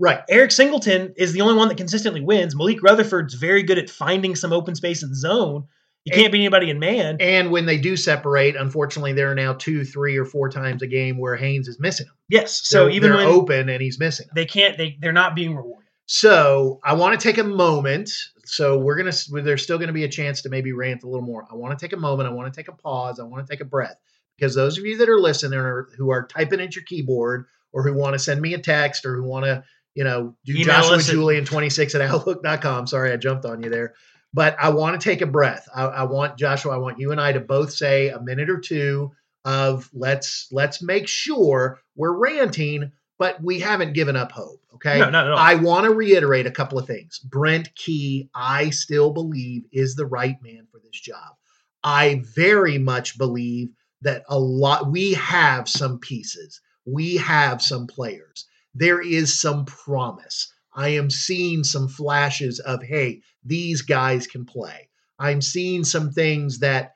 [0.00, 0.20] Right.
[0.28, 2.54] Eric Singleton is the only one that consistently wins.
[2.54, 5.66] Malik Rutherford's very good at finding some open space in the zone.
[6.04, 7.18] You can't beat anybody in man.
[7.20, 10.86] And when they do separate, unfortunately, there are now two, three, or four times a
[10.86, 12.14] game where Haynes is missing them.
[12.28, 12.60] yes.
[12.66, 14.32] So They're- even they're open and he's missing them.
[14.34, 15.86] they can't, they they're not being rewarded.
[16.06, 18.10] So I want to take a moment.
[18.46, 19.12] So we're gonna.
[19.42, 21.46] There's still going to be a chance to maybe rant a little more.
[21.52, 22.26] I want to take a moment.
[22.30, 23.20] I want to take a pause.
[23.20, 23.96] I want to take a breath
[24.38, 27.82] because those of you that are listening or who are typing at your keyboard or
[27.82, 29.62] who want to send me a text or who want to,
[29.94, 32.86] you know, do Email Joshua Julian 26 at outlook.com.
[32.86, 33.92] Sorry, I jumped on you there.
[34.34, 35.66] But I want to take a breath.
[35.74, 36.74] I, I want Joshua.
[36.74, 39.12] I want you and I to both say a minute or two
[39.44, 44.60] of let's let's make sure we're ranting, but we haven't given up hope.
[44.74, 44.98] Okay.
[44.98, 45.38] No, at all.
[45.38, 47.18] I want to reiterate a couple of things.
[47.18, 51.34] Brent Key, I still believe, is the right man for this job.
[51.82, 53.70] I very much believe
[54.02, 58.46] that a lot, we have some pieces, we have some players.
[58.74, 60.52] There is some promise.
[60.78, 64.88] I am seeing some flashes of, hey, these guys can play.
[65.18, 66.92] I'm seeing some things that,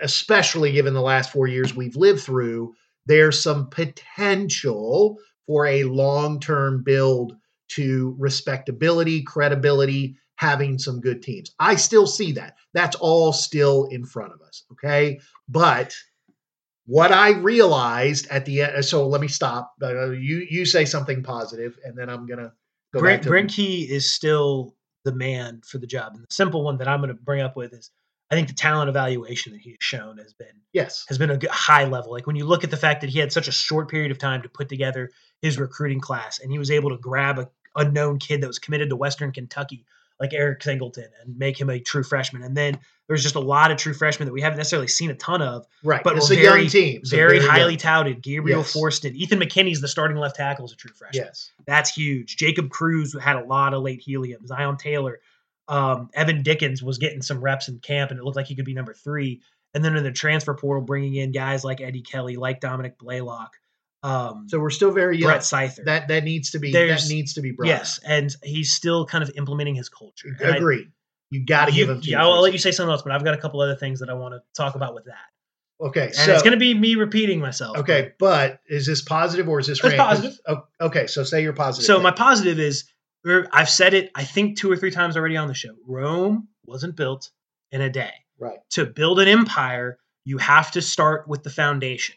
[0.00, 2.72] especially given the last four years we've lived through,
[3.04, 7.36] there's some potential for a long term build
[7.70, 11.50] to respectability, credibility, having some good teams.
[11.58, 12.54] I still see that.
[12.74, 14.62] That's all still in front of us.
[14.70, 15.18] Okay.
[15.48, 15.96] But
[16.86, 19.74] what I realized at the end, so let me stop.
[19.82, 22.52] Uh, you you say something positive, and then I'm gonna
[22.92, 26.14] go Brent, back to Brent Key is still the man for the job.
[26.14, 27.90] And the simple one that I'm going to bring up with is
[28.30, 31.38] I think the talent evaluation that he has shown has been yes, has been a
[31.48, 32.10] high level.
[32.10, 34.18] Like when you look at the fact that he had such a short period of
[34.18, 38.18] time to put together his recruiting class, and he was able to grab a unknown
[38.18, 39.86] kid that was committed to Western Kentucky,
[40.20, 42.42] like Eric Singleton, and make him a true freshman.
[42.42, 45.14] And then there's just a lot of true freshmen that we haven't necessarily seen a
[45.14, 46.02] ton of, right.
[46.02, 47.48] but it's a very- young team, so very, young.
[47.48, 48.22] highly touted.
[48.22, 48.74] Gabriel Yes.
[48.74, 51.24] Forsted, Ethan McKinney's the starting left tackle is a true freshman.
[51.26, 52.36] Yes, That's huge.
[52.36, 54.46] Jacob Cruz had a lot of late helium.
[54.46, 55.20] Zion Taylor,
[55.68, 58.64] um, Evan Dickens was getting some reps in camp, and it looked like he could
[58.64, 59.40] be number three.
[59.74, 63.50] And then in the transfer portal, bringing in guys like Eddie Kelly, like Dominic Blaylock,
[64.02, 65.30] um, so we're still very young.
[65.30, 65.84] Brett Seither.
[65.84, 67.68] That that needs to be that needs to be brought.
[67.68, 70.36] yes, and he's still kind of implementing his culture.
[70.40, 70.78] And I,
[71.30, 72.00] you got to give him.
[72.02, 74.00] Yeah, I'll I'll let you say something else, but I've got a couple other things
[74.00, 75.14] that I want to talk about with that.
[75.78, 77.76] Okay, And so it's going to be me repeating myself.
[77.76, 80.38] okay, but is this positive or is this positive.
[80.46, 81.84] Oh, okay, so say you're positive.
[81.84, 82.02] So then.
[82.02, 82.84] my positive is
[83.52, 85.74] I've said it I think two or three times already on the show.
[85.86, 87.30] Rome wasn't built
[87.72, 88.12] in a day.
[88.38, 92.16] right, To build an empire, you have to start with the foundation.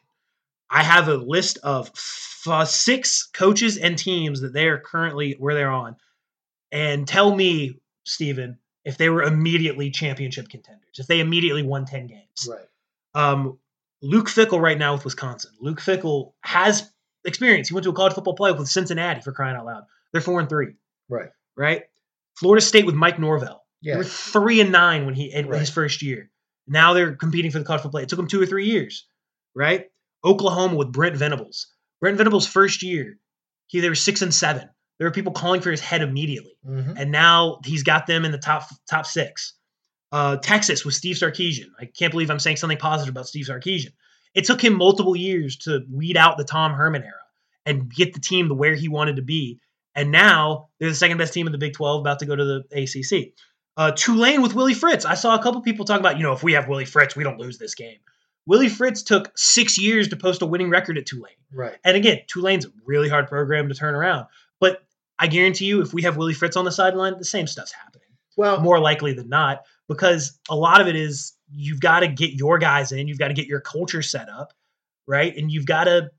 [0.69, 5.55] I have a list of f- six coaches and teams that they are currently where
[5.55, 5.95] they're on,
[6.71, 12.07] and tell me, Stephen, if they were immediately championship contenders, if they immediately won ten
[12.07, 12.47] games.
[12.49, 12.65] right,
[13.13, 13.57] Um,
[14.01, 15.51] Luke Fickell right now with Wisconsin.
[15.59, 16.89] Luke Fickell has
[17.25, 17.67] experience.
[17.67, 19.83] He went to a college football playoff with Cincinnati for crying out loud.
[20.11, 20.73] They're four and three.
[21.09, 21.29] right.
[21.57, 21.83] Right.
[22.35, 23.65] Florida State with Mike Norvell.
[23.83, 25.59] They Yeah, were three and nine when he in Right.
[25.59, 26.31] his first year.
[26.67, 27.99] Now they're competing for the college football.
[27.99, 28.03] Play.
[28.03, 29.05] It took them two or three years.
[29.53, 29.91] Right.
[30.23, 31.67] Oklahoma with Brent Venables.
[32.01, 33.17] Brent Venables' first year,
[33.67, 34.69] he they were six and seven.
[34.97, 38.31] There were people calling for his head immediately mhm, and now he's got them in
[38.31, 39.53] the top top six.
[40.11, 41.67] Uh, Texas with Steve Sarkisian.
[41.79, 43.93] I can't believe I'm saying something positive about Steve Sarkisian.
[44.33, 47.13] It took him multiple years to weed out the Tom Herman era
[47.65, 49.59] and get the team to where he wanted to be.
[49.95, 52.43] And now they're the second best team in the Big 12, about to go to
[52.43, 53.33] the ACC.
[53.77, 55.05] Uh, Tulane with Willie Fritz.
[55.05, 57.23] I saw a couple people talk about, you know, if we have Willie Fritz, we
[57.23, 57.97] don't lose this game.
[58.49, 61.31] Willie Fritz took six years to post a winning record at Tulane.
[61.53, 61.77] right.
[61.85, 64.25] And again, Tulane's a really hard program to turn around.
[64.59, 64.79] But
[65.17, 68.07] I guarantee you, if we have Willie Fritz on the sideline, the same stuff's happening.
[68.35, 72.31] Well, More likely than not, because a lot of it is you've got to get
[72.33, 74.53] your guys in, you've got to get your culture set up,
[75.07, 75.35] right?
[75.37, 76.09] And you've got to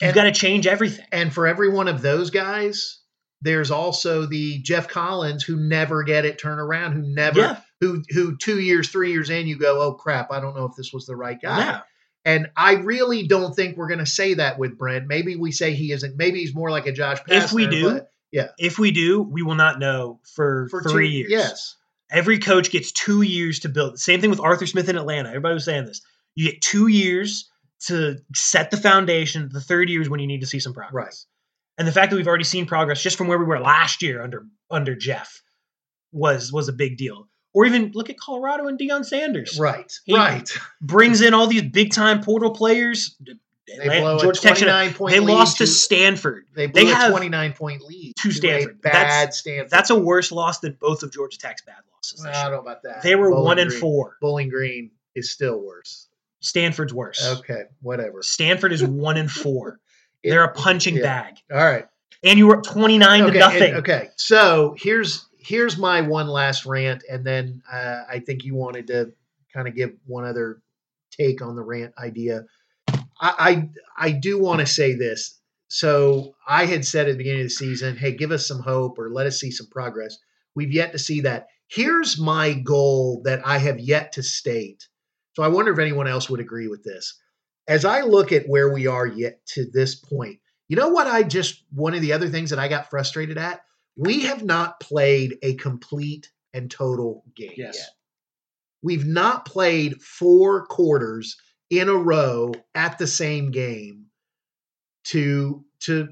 [0.00, 1.04] you've And- got to change everything.
[1.12, 3.00] and for every one of those guys,
[3.40, 8.02] there's also the Geoff Collins who never get it turned around, who never, yeah, who
[8.10, 10.92] who two years, three years in, you go, oh crap, I don't know if this
[10.92, 11.58] was the right guy.
[11.58, 11.80] yeah,
[12.24, 15.08] And I really don't think we're going to say that with Brent.
[15.08, 16.16] Maybe we say he isn't.
[16.16, 17.18] Maybe he's more like a Josh.
[17.26, 21.16] If we do, but If we do, we will not know for, for three two,
[21.16, 21.30] years.
[21.30, 21.76] yes,
[22.10, 23.98] Every coach gets two years to build.
[23.98, 25.30] Same thing with Arthur Smith in Atlanta.
[25.30, 26.02] Everybody was saying this.
[26.36, 27.50] You get two years
[27.86, 29.48] to set the foundation.
[29.50, 30.92] The third year is when you need to see some progress.
[30.92, 31.78] Right.
[31.78, 34.22] And the fact that we've already seen progress just from where we were last year
[34.22, 35.42] under under Geoff
[36.12, 37.28] was was a big deal.
[37.54, 39.58] Or even look at Colorado and Deion Sanders.
[39.60, 40.48] right, He- right.
[40.80, 43.14] Brings in all these big time portal players.
[43.78, 46.46] They blow Georgia a Tech should have- 29 point they lost to to- Stanford.
[46.54, 48.80] They blew they a 29 point lead to Stanford.
[48.82, 49.70] bad That's- Stanford.
[49.70, 52.20] That's a worse loss than both of Georgia Tech's bad losses.
[52.24, 53.02] Well, I don't know about that.
[53.02, 54.16] They were Bowling one and Green- four.
[54.20, 56.08] Bowling Green is still worse.
[56.40, 57.24] Stanford's worse.
[57.38, 58.22] Okay, whatever.
[58.22, 59.78] Stanford is one and four.
[60.24, 61.02] They're a punching yeah.
[61.02, 61.34] bag.
[61.52, 61.86] All right.
[62.24, 63.62] And you were up 29 okay, to nothing.
[63.62, 64.08] and- okay.
[64.16, 69.12] So here's here's my one last rant, and then uh, I think you wanted to
[69.52, 70.62] kind of give one other
[71.10, 72.44] take on the rant idea.
[72.88, 75.38] I I, I do want to say this.
[75.68, 78.98] So I had said at the beginning of the season, hey, give us some hope
[78.98, 80.18] or let us see some progress.
[80.54, 81.46] We've yet to see that.
[81.68, 84.86] Here's my goal that I have yet to state.
[85.34, 87.18] So I wonder if anyone else would agree with this.
[87.66, 91.06] As I look at where we are yet to this point, you know what?
[91.06, 93.62] I just, one of the other things that I got frustrated at,
[93.96, 97.76] we have not played a complete and total game Yes.
[97.76, 97.88] yet.
[98.82, 101.36] We've not played four quarters
[101.70, 104.06] in a row at the same game
[105.04, 106.08] to to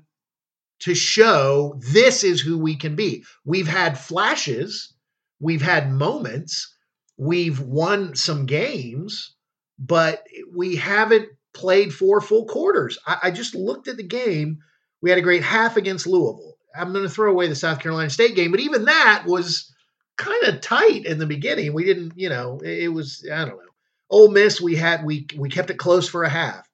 [0.80, 3.24] to show this is who we can be.
[3.44, 4.94] We've had flashes,
[5.38, 6.74] we've had moments,
[7.18, 9.34] we've won some games,
[9.78, 12.98] but we haven't played four full quarters.
[13.06, 14.58] I, I just looked at the game.
[15.02, 16.56] We had a great half against Louisville.
[16.74, 19.72] I'm going to throw away the South Carolina State game, but even that was
[20.16, 21.72] kind of tight in the beginning.
[21.72, 23.70] We didn't, you know, it, it was I don't know.
[24.10, 26.68] Ole Miss, we had we we kept it close for a half.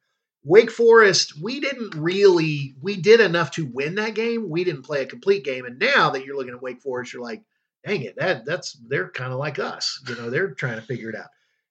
[0.44, 4.48] Wake Forest, we didn't really we did enough to win that game.
[4.48, 5.64] We didn't play a complete game.
[5.64, 7.42] And now that you're looking at Wake Forest, you're like,
[7.84, 10.00] dang it, that that's they're kind of like us.
[10.08, 11.28] You know, they're trying to figure it out.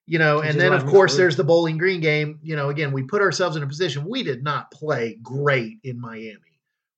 [0.08, 2.38] You know, and then of course there's the Bowling Green game.
[2.42, 6.00] You know, again, we put ourselves in a position we did not play great in
[6.00, 6.45] Miami.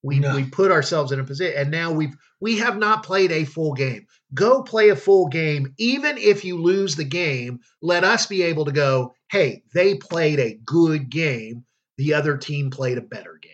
[0.03, 0.35] We No.
[0.37, 3.75] we put ourselves in a position, and now we've we have not played a full
[3.75, 4.07] game.
[4.33, 7.61] Go play a full game, even if you lose the game.
[7.83, 9.15] Let us be able to go.
[9.31, 11.65] Hey, they played a good game.
[11.97, 13.53] The other team played a better game.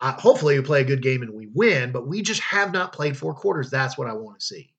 [0.00, 1.92] Uh, hopefully, we play a good game and we win.
[1.92, 3.70] But we just have not played four quarters.
[3.70, 4.70] That's what I want to see.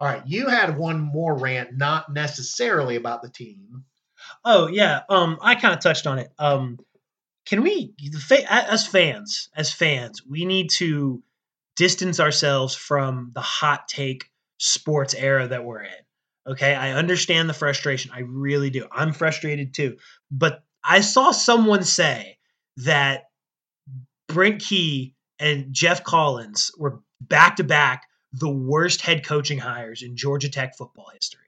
[0.00, 3.84] All right, you had one more rant, not necessarily about the team.
[4.44, 6.30] Oh yeah, um, I kind of touched on it.
[6.38, 6.78] Um,
[7.46, 7.94] can we,
[8.48, 11.22] as fans, as fans, we need to
[11.76, 15.90] distance ourselves from the hot take sports era that we're in.
[16.46, 18.10] Okay, I understand the frustration.
[18.14, 18.86] I really do.
[18.92, 19.96] I'm frustrated too.
[20.30, 22.38] But I saw someone say
[22.78, 23.24] that
[24.28, 30.16] Brent Key and Geoff Collins were back to back the worst head coaching hires in
[30.16, 31.40] Georgia Tech football history.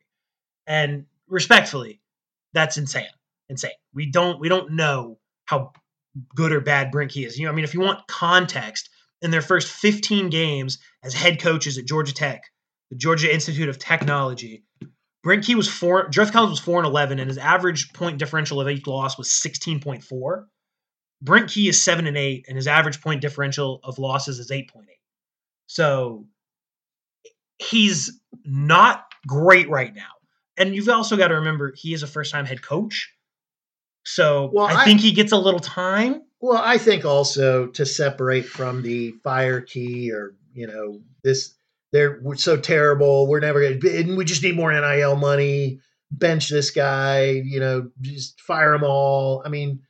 [0.67, 2.01] And respectfully,
[2.53, 3.07] that's insane.
[3.49, 3.73] insane.
[3.93, 5.73] We don't we don't know how
[6.35, 7.39] good or bad Brent Key is.
[7.39, 8.91] You know, I mean, if you want context,
[9.23, 12.43] in their first 15 games as head coaches at Georgia Tech,
[12.91, 14.65] the Georgia Institute of Technology,
[15.23, 16.09] Brent Key was four.
[16.09, 19.29] Geoff Collins was four and 11, and his average point differential of each loss was
[19.29, 20.45] 16.4.
[21.23, 24.85] Brent Key is seven and eight, and his average point differential of losses is 8.8.
[25.67, 26.27] So
[27.59, 30.03] he's not great right now.
[30.57, 33.13] And you've also got to remember he is a first time head coach.
[34.07, 36.23] So Well, I, I- think he gets a little time.
[36.40, 41.55] Well, I think also to separate from the fire key or, you know, this,
[41.92, 43.27] they're we're so terrible.
[43.27, 45.81] We're never going we just need more NIL money.
[46.11, 49.42] Bench this guy, you know, just fire them all.
[49.45, 49.81] I mean,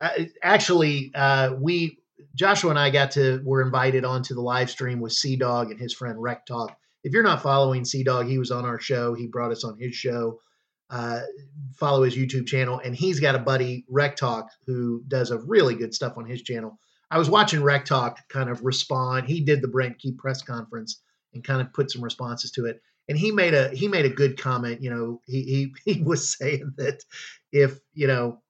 [0.00, 0.10] uh,
[0.42, 1.98] actually, uh, we,
[2.36, 5.80] Joshua and I got to, were invited onto the live stream with Sea Dog and
[5.80, 6.76] his friend Rec Talk.
[7.02, 9.14] If you're not following Sea Dog, he was on our show.
[9.14, 10.38] He brought us on his show.
[10.88, 11.20] Uh,
[11.74, 15.74] follow his YouTube channel, and he's got a buddy, Rec Talk, who does a really
[15.74, 16.78] good stuff on his channel.
[17.10, 19.26] I was watching Rec Talk kind of respond.
[19.26, 21.00] He did the Brent Key press conference
[21.34, 22.80] and kind of put some responses to it.
[23.08, 24.82] And he made a he made a good comment.
[24.82, 27.04] You know, he he he was saying that
[27.52, 28.42] if you know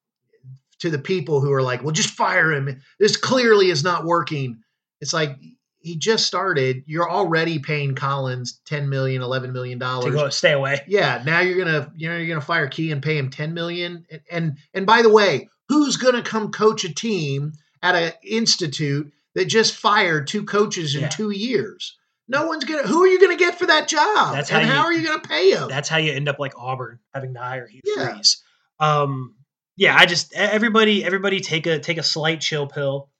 [0.78, 2.80] to the people who are like, well, just fire him.
[2.98, 4.60] This clearly is not working.
[5.00, 5.38] It's like
[5.86, 6.82] he just started.
[6.86, 10.80] You're already paying Collins 10 million, 11 million To dollars go stay away.
[10.86, 14.04] yeah now you're gonna you know you're gonna fire key and pay him 10 million
[14.10, 19.12] and and, and by the way who's gonna come coach a team at an institute
[19.34, 21.08] that just fired two coaches in Yeah.
[21.08, 21.96] two years
[22.28, 24.82] no one's gonna who are you gonna get for that job That's and how how,
[24.86, 27.66] are you gonna pay him That's how you end up like Auburn having to hire
[27.68, 28.12] Hugh Yeah.
[28.14, 28.42] Freeze.
[28.80, 29.34] Um,
[29.76, 33.10] yeah, I just everybody everybody take a take a slight chill pill,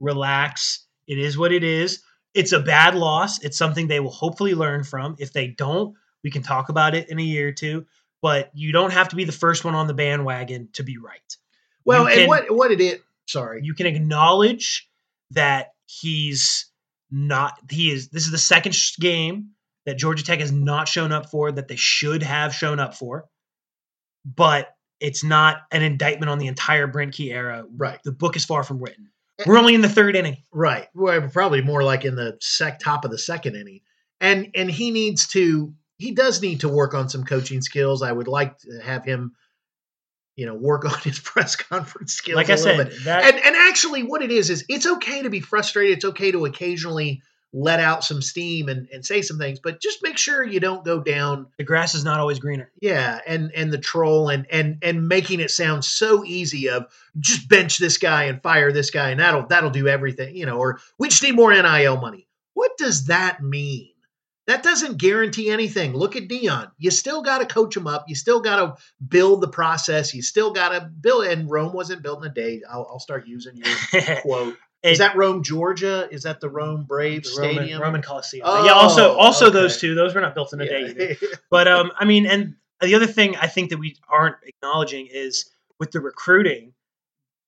[0.00, 0.84] relax.
[1.06, 2.02] It is what it is.
[2.34, 3.42] It's a bad loss.
[3.42, 5.16] It's something they will hopefully learn from.
[5.18, 7.86] If they don't, we can talk about it in a year or two.
[8.22, 11.36] But you don't have to be the first one on the bandwagon to be right.
[11.84, 14.88] well you and can- what what it is sorry You can acknowledge
[15.32, 16.66] that he's
[17.10, 17.58] not.
[17.70, 18.08] He is.
[18.08, 19.50] This is the second game
[19.84, 23.26] that Georgia Tech has not shown up for that they should have shown up for.
[24.24, 27.66] But it's not an indictment on the entire Brent Key era.
[27.76, 29.10] right The book is far from written.
[29.46, 30.38] We're only in the third inning.
[30.52, 30.88] Right.
[30.94, 33.80] Well, probably more like in the sec top of the second inning.
[34.20, 38.02] And and he needs to he does need to work on some coaching skills.
[38.02, 39.32] I would like to have him,
[40.36, 42.36] you know, work on his press conference skills.
[42.36, 43.04] Like a I little said, bit.
[43.04, 45.98] that And and actually what it is is it's okay to be frustrated.
[45.98, 50.02] It's okay to occasionally let out some steam and, and say some things, but just
[50.02, 52.70] make sure you don't go down the grass is not always greener.
[52.80, 56.86] yeah, and and the troll and and and making it sound so easy of
[57.18, 60.58] just bench this guy and fire this guy and that'll that'll do everything, you know,
[60.58, 62.26] or we just need more NIL money.
[62.54, 63.88] What does that mean?
[64.46, 65.94] That doesn't guarantee anything.
[65.94, 66.70] Look at Dion.
[66.76, 68.06] You still got to coach him up.
[68.08, 70.12] You still got to build the process.
[70.12, 71.26] You still got to build.
[71.26, 72.60] And Rome wasn't built in a day.
[72.68, 74.56] I'll, I'll start using your quote.
[74.82, 76.08] Is that Rome, Georgia?
[76.10, 77.80] Is that the Rome Brave the Roman, Stadium?
[77.82, 78.42] Roman Coliseum.
[78.46, 79.94] Oh, yeah, also also those two.
[79.94, 80.86] Those were not built in a day.
[80.90, 81.16] either.
[81.50, 85.46] But um, I mean, and the other thing I think that we aren't acknowledging is
[85.78, 86.72] with the recruiting,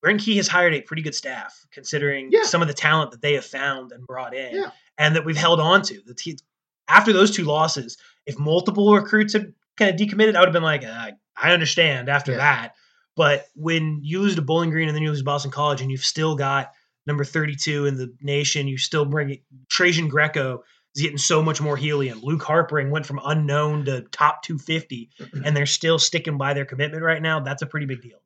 [0.00, 2.44] Brent Key has hired a pretty good staff, considering Yeah.
[2.44, 4.70] some of the talent that they have found and brought in, Yeah.
[4.98, 6.00] and that we've held on to.
[6.06, 6.38] The te-
[6.86, 10.62] after those two losses, if multiple recruits had kind of decommitted, I would have been
[10.62, 12.38] like, uh, I understand after Yeah.
[12.38, 12.74] that.
[13.16, 15.90] But when you lose to Bowling Green and then you lose to Boston College, and
[15.90, 16.72] you've still got
[17.06, 19.42] number 32 in the nation, you still bring it.
[19.68, 20.64] Trajan Greco
[20.94, 22.20] is getting so much more helium.
[22.22, 25.10] Luke Harpring went from unknown to top 250,
[25.44, 27.40] and they're still sticking by their commitment right now.
[27.40, 28.18] That's a pretty big deal.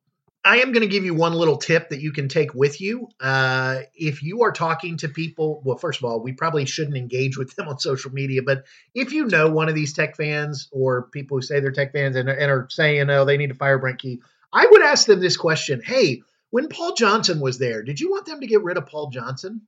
[0.45, 3.09] I am going to give you one little tip that you can take with you.
[3.19, 7.37] Uh, if you are talking to people, well, first of all, we probably shouldn't engage
[7.37, 8.63] with them on social media, but
[8.95, 12.15] if you know one of these tech fans or people who say they're tech fans
[12.15, 14.21] and, and are saying, oh, they need to fire Brent Key,
[14.53, 18.25] I would ask them this question Hey, when Paul Johnson was there, did you want
[18.25, 19.61] them to get rid of Paul Johnson?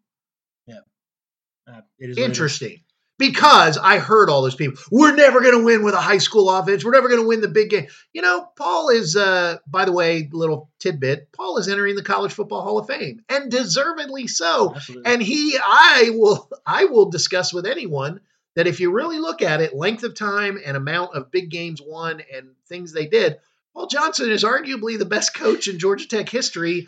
[1.67, 2.30] Uh, it is what it is.
[2.30, 2.82] Interesting.
[3.17, 6.50] Because I heard all those people, we're never going to win with a high school
[6.50, 6.84] offense.
[6.84, 7.86] We're never going to win the big game.
[8.13, 12.32] You know, Paul is, uh, by the way, little tidbit, Paul is entering the College
[12.32, 14.73] Football Hall of Fame and deservedly so.
[14.75, 15.12] Absolutely.
[15.12, 18.21] And he, I will, I will discuss with anyone
[18.56, 21.79] that if you really look at it, length of time and amount of big games
[21.79, 23.38] won and things they did,
[23.74, 26.88] Paul Johnson is arguably the best coach in Georgia Tech history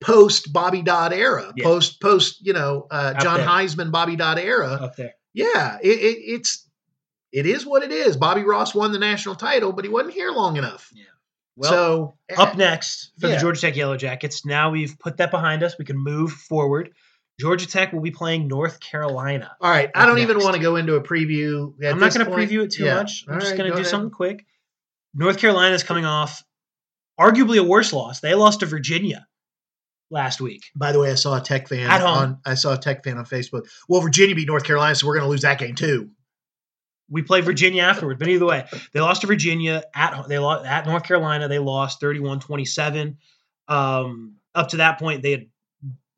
[0.00, 1.64] post Bobby Dodd era, Yeah.
[1.64, 3.46] post post you know uh, John there.
[3.46, 4.68] Heisman Bobby Dodd era.
[4.72, 5.14] up there.
[5.32, 6.68] Yeah, it, it, it's
[7.32, 8.16] it is what it is.
[8.16, 10.90] Bobby Ross won the national title, but he wasn't here long enough.
[10.92, 11.04] Yeah.
[11.56, 13.34] Well, so up next for Yeah.
[13.34, 14.44] the Georgia Tech Yellow Jackets.
[14.44, 15.76] Now we've put that behind us.
[15.78, 16.90] We can move forward.
[17.40, 19.56] Georgia Tech will be playing North Carolina.
[19.60, 21.72] all right, I don't even want to go into a preview.
[21.84, 22.96] I'm not going to preview it too Yeah.
[22.96, 23.24] much.
[23.26, 23.90] I'm All just right, going to do ahead.
[23.90, 24.44] something quick.
[25.14, 26.42] North Carolina is coming off
[27.20, 28.20] arguably a worse loss.
[28.20, 29.26] They lost to Virginia
[30.10, 30.64] last week.
[30.74, 32.16] By the way, I saw a Tech fan At home.
[32.16, 33.68] on I saw a Tech fan on Facebook.
[33.88, 36.10] Well, Virginia beat North Carolina, so we're going to lose that game too.
[37.10, 40.86] We play Virginia afterward, but either way, they lost to Virginia at they lost at
[40.86, 41.48] North Carolina.
[41.48, 43.16] They lost 31-27.
[43.68, 45.46] Um, up to that point, they had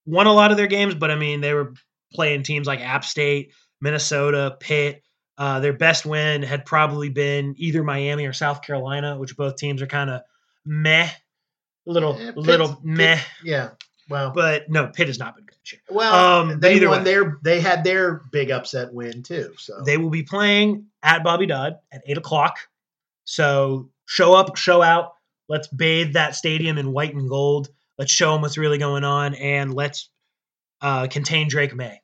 [0.06, 1.74] won a lot of their games, but I mean, they were
[2.12, 5.02] playing teams like App State, Minnesota, Pitt.
[5.36, 9.82] Uh, their best win had probably been either Miami or South Carolina, which both teams
[9.82, 10.20] are kind of
[10.64, 11.08] meh,
[11.86, 13.20] little Eh, little Pitt- meh.
[13.42, 13.70] Yeah.
[14.08, 15.80] Well, But no, Pitt has not been good this year.
[15.90, 17.04] well, um, they won way.
[17.04, 19.54] their they had their big upset win too.
[19.58, 22.58] So They will be playing at Bobby Dodd at eight o'clock.
[23.24, 25.14] So show up, show out.
[25.48, 27.68] Let's bathe that stadium in white and gold.
[27.98, 30.10] Let's show them what's really going on, and let's
[30.80, 32.00] uh, contain Drake Maye.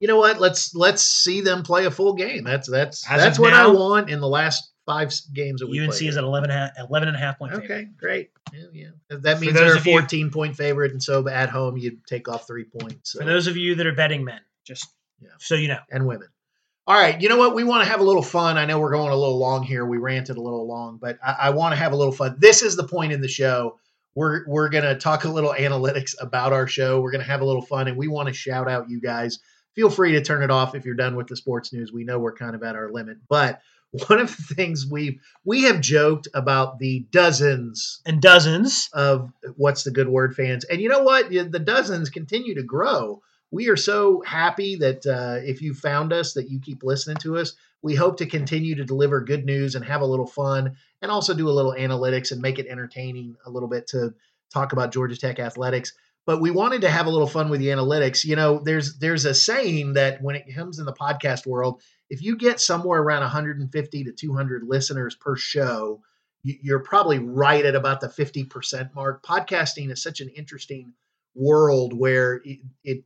[0.00, 0.40] You know what?
[0.40, 2.42] Let's let's see them play a full game.
[2.44, 5.92] That's that's As that's what I want in the last five games that we UNC
[5.92, 6.08] played.
[6.08, 7.70] is at 11 and, a half, 11 and a half point favorite.
[7.70, 8.30] Okay, great.
[8.52, 8.88] Yeah, yeah.
[9.10, 12.28] That means they're a of you- 14 point favorite, and so at home you take
[12.28, 13.12] off three points.
[13.12, 13.20] So.
[13.20, 14.88] For those of you that are betting men, just
[15.20, 15.28] Yeah.
[15.38, 15.78] so you know.
[15.92, 16.28] and women.
[16.86, 17.54] All right, you know what?
[17.54, 18.58] We want to have a little fun.
[18.58, 19.84] I know we're going a little long here.
[19.84, 22.36] We ranted a little long, but I, I want to have a little fun.
[22.38, 23.78] This is the point in the show.
[24.16, 27.00] We're we're gonna talk a little analytics about our show.
[27.00, 29.38] We're gonna have a little fun, and we want to shout out you guys.
[29.74, 31.92] Feel free to turn it off if you're done with the sports news.
[31.92, 33.60] We know we're kind of at our limit, but
[34.08, 38.88] one of the things we've we have joked about the dozens And dozens.
[38.92, 40.64] of what's the good word fans.
[40.64, 41.30] And you know what?
[41.30, 43.22] The dozens continue to grow.
[43.50, 47.36] We are so happy that uh, if you found us, that you keep listening to
[47.38, 47.54] us.
[47.82, 51.34] We hope to continue to deliver good news and have a little fun and also
[51.34, 54.14] do a little analytics and make it entertaining a little bit to
[54.52, 55.94] talk about Georgia Tech athletics.
[56.26, 58.24] But we wanted to have a little fun with the analytics.
[58.24, 62.22] You know, there's there's a saying that when it comes in the podcast world, if
[62.22, 66.02] you get somewhere around 150 to 200 listeners per show,
[66.42, 69.22] you- you're probably right at about the 50% mark.
[69.24, 70.92] Podcasting is such an interesting
[71.34, 73.04] world where it, it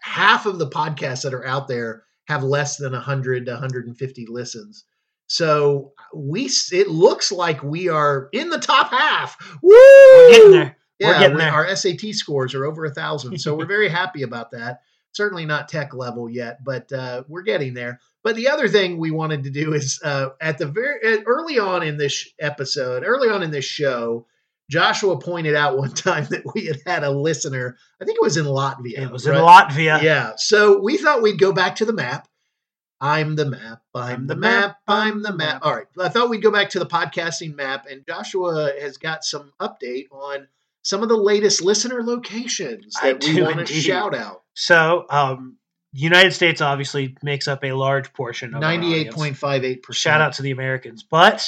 [0.00, 4.84] half of the podcasts that are out there have less than 100 to 150 listens.
[5.28, 9.36] So uh, we it looks like we are in the top half.
[9.62, 9.70] Woo!
[9.72, 10.76] We're getting there.
[10.98, 14.80] Yeah, we- our SAT scores are over a thousand, so we're very happy about that.
[15.12, 18.00] Certainly not tech level yet, but uh, we're getting there.
[18.22, 21.58] But the other thing we wanted to do is uh, at the very uh, early
[21.58, 24.26] on in this episode, early on in this show,
[24.70, 27.76] Joshua pointed out one time that we had had a listener.
[28.00, 28.98] I think it was in Latvia.
[28.98, 29.34] It was in?
[29.34, 30.02] Latvia.
[30.02, 30.32] Yeah.
[30.36, 32.28] So we thought we'd go back to the map.
[33.00, 33.82] I'm the map.
[33.94, 34.68] I'm, I'm the, the map.
[34.68, 35.60] map, I'm the map.
[35.64, 35.86] All right.
[35.98, 40.06] I thought we'd go back to the podcasting map, and Joshua has got some update
[40.10, 40.48] on
[40.86, 44.42] some of the latest listener locations I that we do want to shout out.
[44.54, 45.56] So, um,
[45.92, 49.16] United States obviously makes up a large portion of our Ninety-eight audience.
[49.16, 50.00] point five eight percent.
[50.00, 51.02] Shout out to the Americans.
[51.02, 51.44] But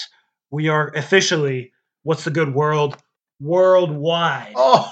[0.51, 1.73] we are officially,
[2.03, 2.97] what's the good world?
[3.41, 4.55] Worldwide.
[4.57, 4.91] Oh,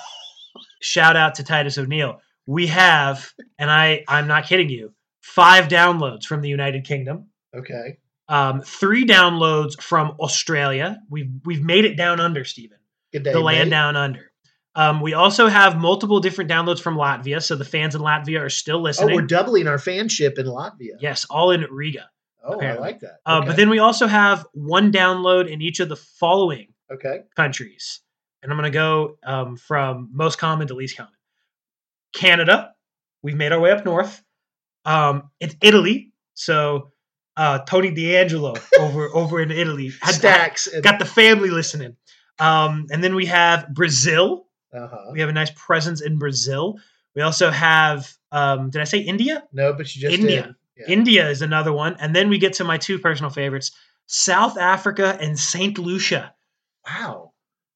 [0.80, 2.20] Shout out to Titus O'Neil.
[2.47, 4.92] We have, and I, I'm not kidding you,
[5.22, 7.99] five downloads from the United Kingdom, okay.
[8.28, 11.01] um, three downloads from Australia.
[11.11, 12.78] We've we've made it down under, Steven.
[13.12, 13.32] Good day.
[13.32, 13.76] the land mate.
[13.76, 14.30] down under.
[14.76, 18.50] Um, we also have multiple different downloads from Latvia, so the fans in Latvia are
[18.50, 19.16] still Oh, listening.
[19.16, 20.96] we're doubling our fanship in Latvia.
[21.00, 22.08] yes, all in Riga.
[22.44, 23.16] Oh, I like that.
[23.26, 23.46] Uh, Okay.
[23.48, 27.22] But then we also have one download in each of the following okay.
[27.34, 28.00] countries.
[28.42, 31.12] And I'm going to go um, from most common to least common.
[32.14, 32.72] Canada,
[33.22, 34.22] we've made our way up north.
[34.84, 36.12] Um, it's Italy.
[36.34, 36.92] So
[37.36, 40.72] uh, Tony D'Angelo over over in Italy had, Stacks.
[40.72, 41.96] had- got the family listening.
[42.38, 44.45] Um, and then we have Brazil.
[44.76, 45.10] Uh huh.
[45.12, 46.78] We have a nice presence in Brazil.
[47.14, 49.42] We also have, um, did I say India?
[49.52, 50.42] No, but you just India.
[50.42, 50.54] did.
[50.76, 50.94] Yeah.
[50.94, 51.96] India is another one.
[51.98, 53.72] And then we get to my two personal favorites
[54.06, 55.78] South Africa and St.
[55.78, 56.34] Lucia.
[56.86, 57.32] Wow.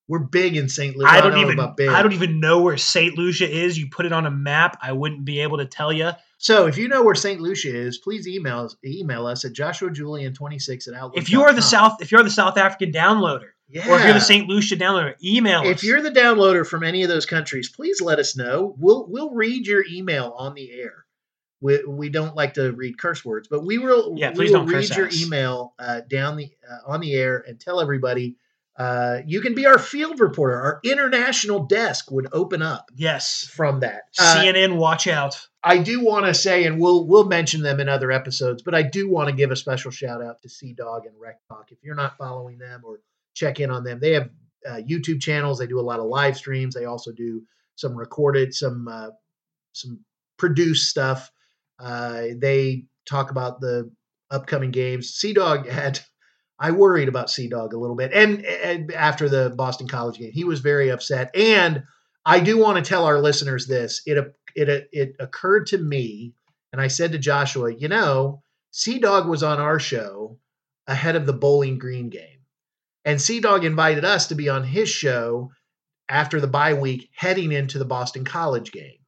[0.06, 0.96] We're big in St.
[0.96, 1.10] Lucia.
[1.10, 1.88] I don't know even.
[1.88, 3.16] I don't even know where St.
[3.16, 3.78] Lucia is.
[3.78, 6.10] You put it on a map, I wouldn't be able to tell you.
[6.38, 7.40] So if you know where St.
[7.40, 11.16] Lucia is, please email us, email us at joshuajulian26 at outlook.
[11.16, 13.88] If you're the South if you're the South African downloader yeah.
[13.88, 14.48] or if you're the St.
[14.48, 15.66] Lucia downloader, email us.
[15.66, 18.74] if you're the downloader from any of those countries, please let us know.
[18.78, 21.04] We'll we'll read your email on the air.
[21.60, 24.14] We, we don't like to read curse words, but we will.
[24.16, 25.22] Yeah, we will read your us.
[25.22, 28.36] email uh, down the uh, on the air and tell everybody.
[28.76, 30.58] Uh, you can be our field reporter.
[30.58, 33.44] Our international desk would open up yes.
[33.52, 34.04] from that.
[34.18, 35.38] Uh, CNN, watch out.
[35.62, 38.82] I do want to say, and we'll we'll mention them in other episodes, but I
[38.82, 41.72] do want to give a special shout out to Sea Dog and Rec Talk.
[41.72, 43.00] If you're not following them or
[43.34, 44.30] check in on them, they have
[44.68, 45.58] uh, YouTube channels.
[45.58, 46.74] They do a lot of live streams.
[46.74, 47.42] They also do
[47.76, 49.10] some recorded, some uh,
[49.72, 50.00] some
[50.36, 51.30] produced stuff.
[51.78, 53.90] Uh, they talk about the
[54.30, 55.10] upcoming games.
[55.10, 56.00] Sea Dog had.
[56.62, 58.12] I worried about Sea Dog a little bit.
[58.12, 61.34] And, and after the Boston College game, he was very upset.
[61.34, 61.84] And
[62.26, 64.02] I do want to tell our listeners this.
[64.04, 64.18] It
[64.54, 66.34] it it occurred to me,
[66.72, 70.38] and I said to Joshua, you know, Sea Dog was on our show
[70.86, 72.39] ahead of the Bowling Green game,
[73.04, 75.50] and Sea Dog invited us to be on his show
[76.08, 78.98] after the bye week, heading into the Boston College game.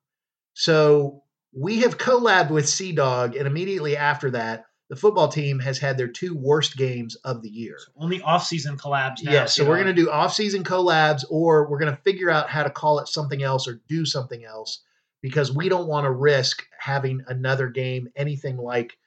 [0.55, 1.23] So
[1.53, 5.97] we have collabed with Sea Dog, and immediately after that, the football team has had
[5.97, 7.77] their two worst games of the year.
[7.79, 9.33] So only off-season collabs now.
[9.33, 12.63] Yeah, so we're going to do off-season collabs, or we're going to figure out how
[12.63, 14.83] to call it something else or do something else
[15.23, 18.99] because we don't want to risk having another game anything like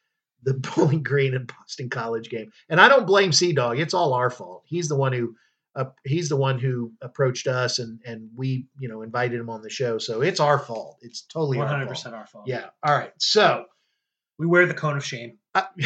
[0.45, 2.51] the Bowling Green and Boston College game.
[2.69, 4.63] And I don't blame Sea Dog; it's all our fault.
[4.65, 5.35] He's the one who
[5.75, 9.61] uh, he's the one who approached us and and we you know invited him on
[9.61, 12.13] the show so it's our fault it's totally 100% our fault.
[12.13, 13.65] our fault yeah all right so
[14.39, 15.65] we wear the cone of shame I,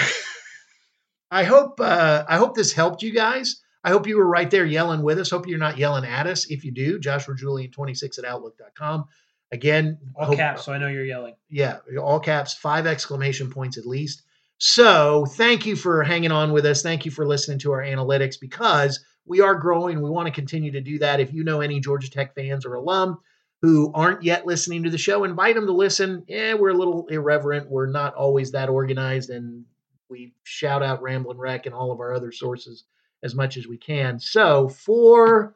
[1.31, 3.61] I hope uh, I hope this helped you guys.
[3.83, 5.29] I hope you were right there yelling with us.
[5.29, 6.49] Hope you're not yelling at us.
[6.49, 9.05] If you do, Joshua Julian 26 at outlook.com.
[9.51, 11.35] Again, all hope, caps, so I know you're yelling.
[11.49, 14.23] Yeah, all caps, five exclamation points at least.
[14.59, 16.81] So thank you for hanging on with us.
[16.81, 20.01] Thank you for listening to our analytics because we are growing.
[20.01, 21.21] We want to continue to do that.
[21.21, 23.19] If you know any Georgia Tech fans or alum
[23.61, 26.25] who aren't yet listening to the show, invite them to listen.
[26.27, 27.69] Yeah, we're a little irreverent.
[27.69, 29.63] We're not always that organized, and
[30.09, 32.83] we shout out Ramblin' Wreck and all of our other sources
[33.23, 34.19] as much as we can.
[34.19, 35.55] So for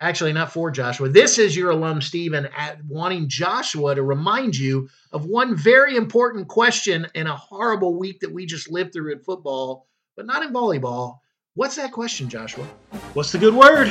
[0.00, 4.88] actually not for Joshua, this is your alum Steven at wanting Joshua to remind you
[5.12, 9.20] of one very important question in a horrible week that we just lived through in
[9.20, 9.86] football,
[10.16, 11.18] but not in volleyball.
[11.54, 12.66] What's that question, Joshua?
[13.14, 13.88] What's the good word?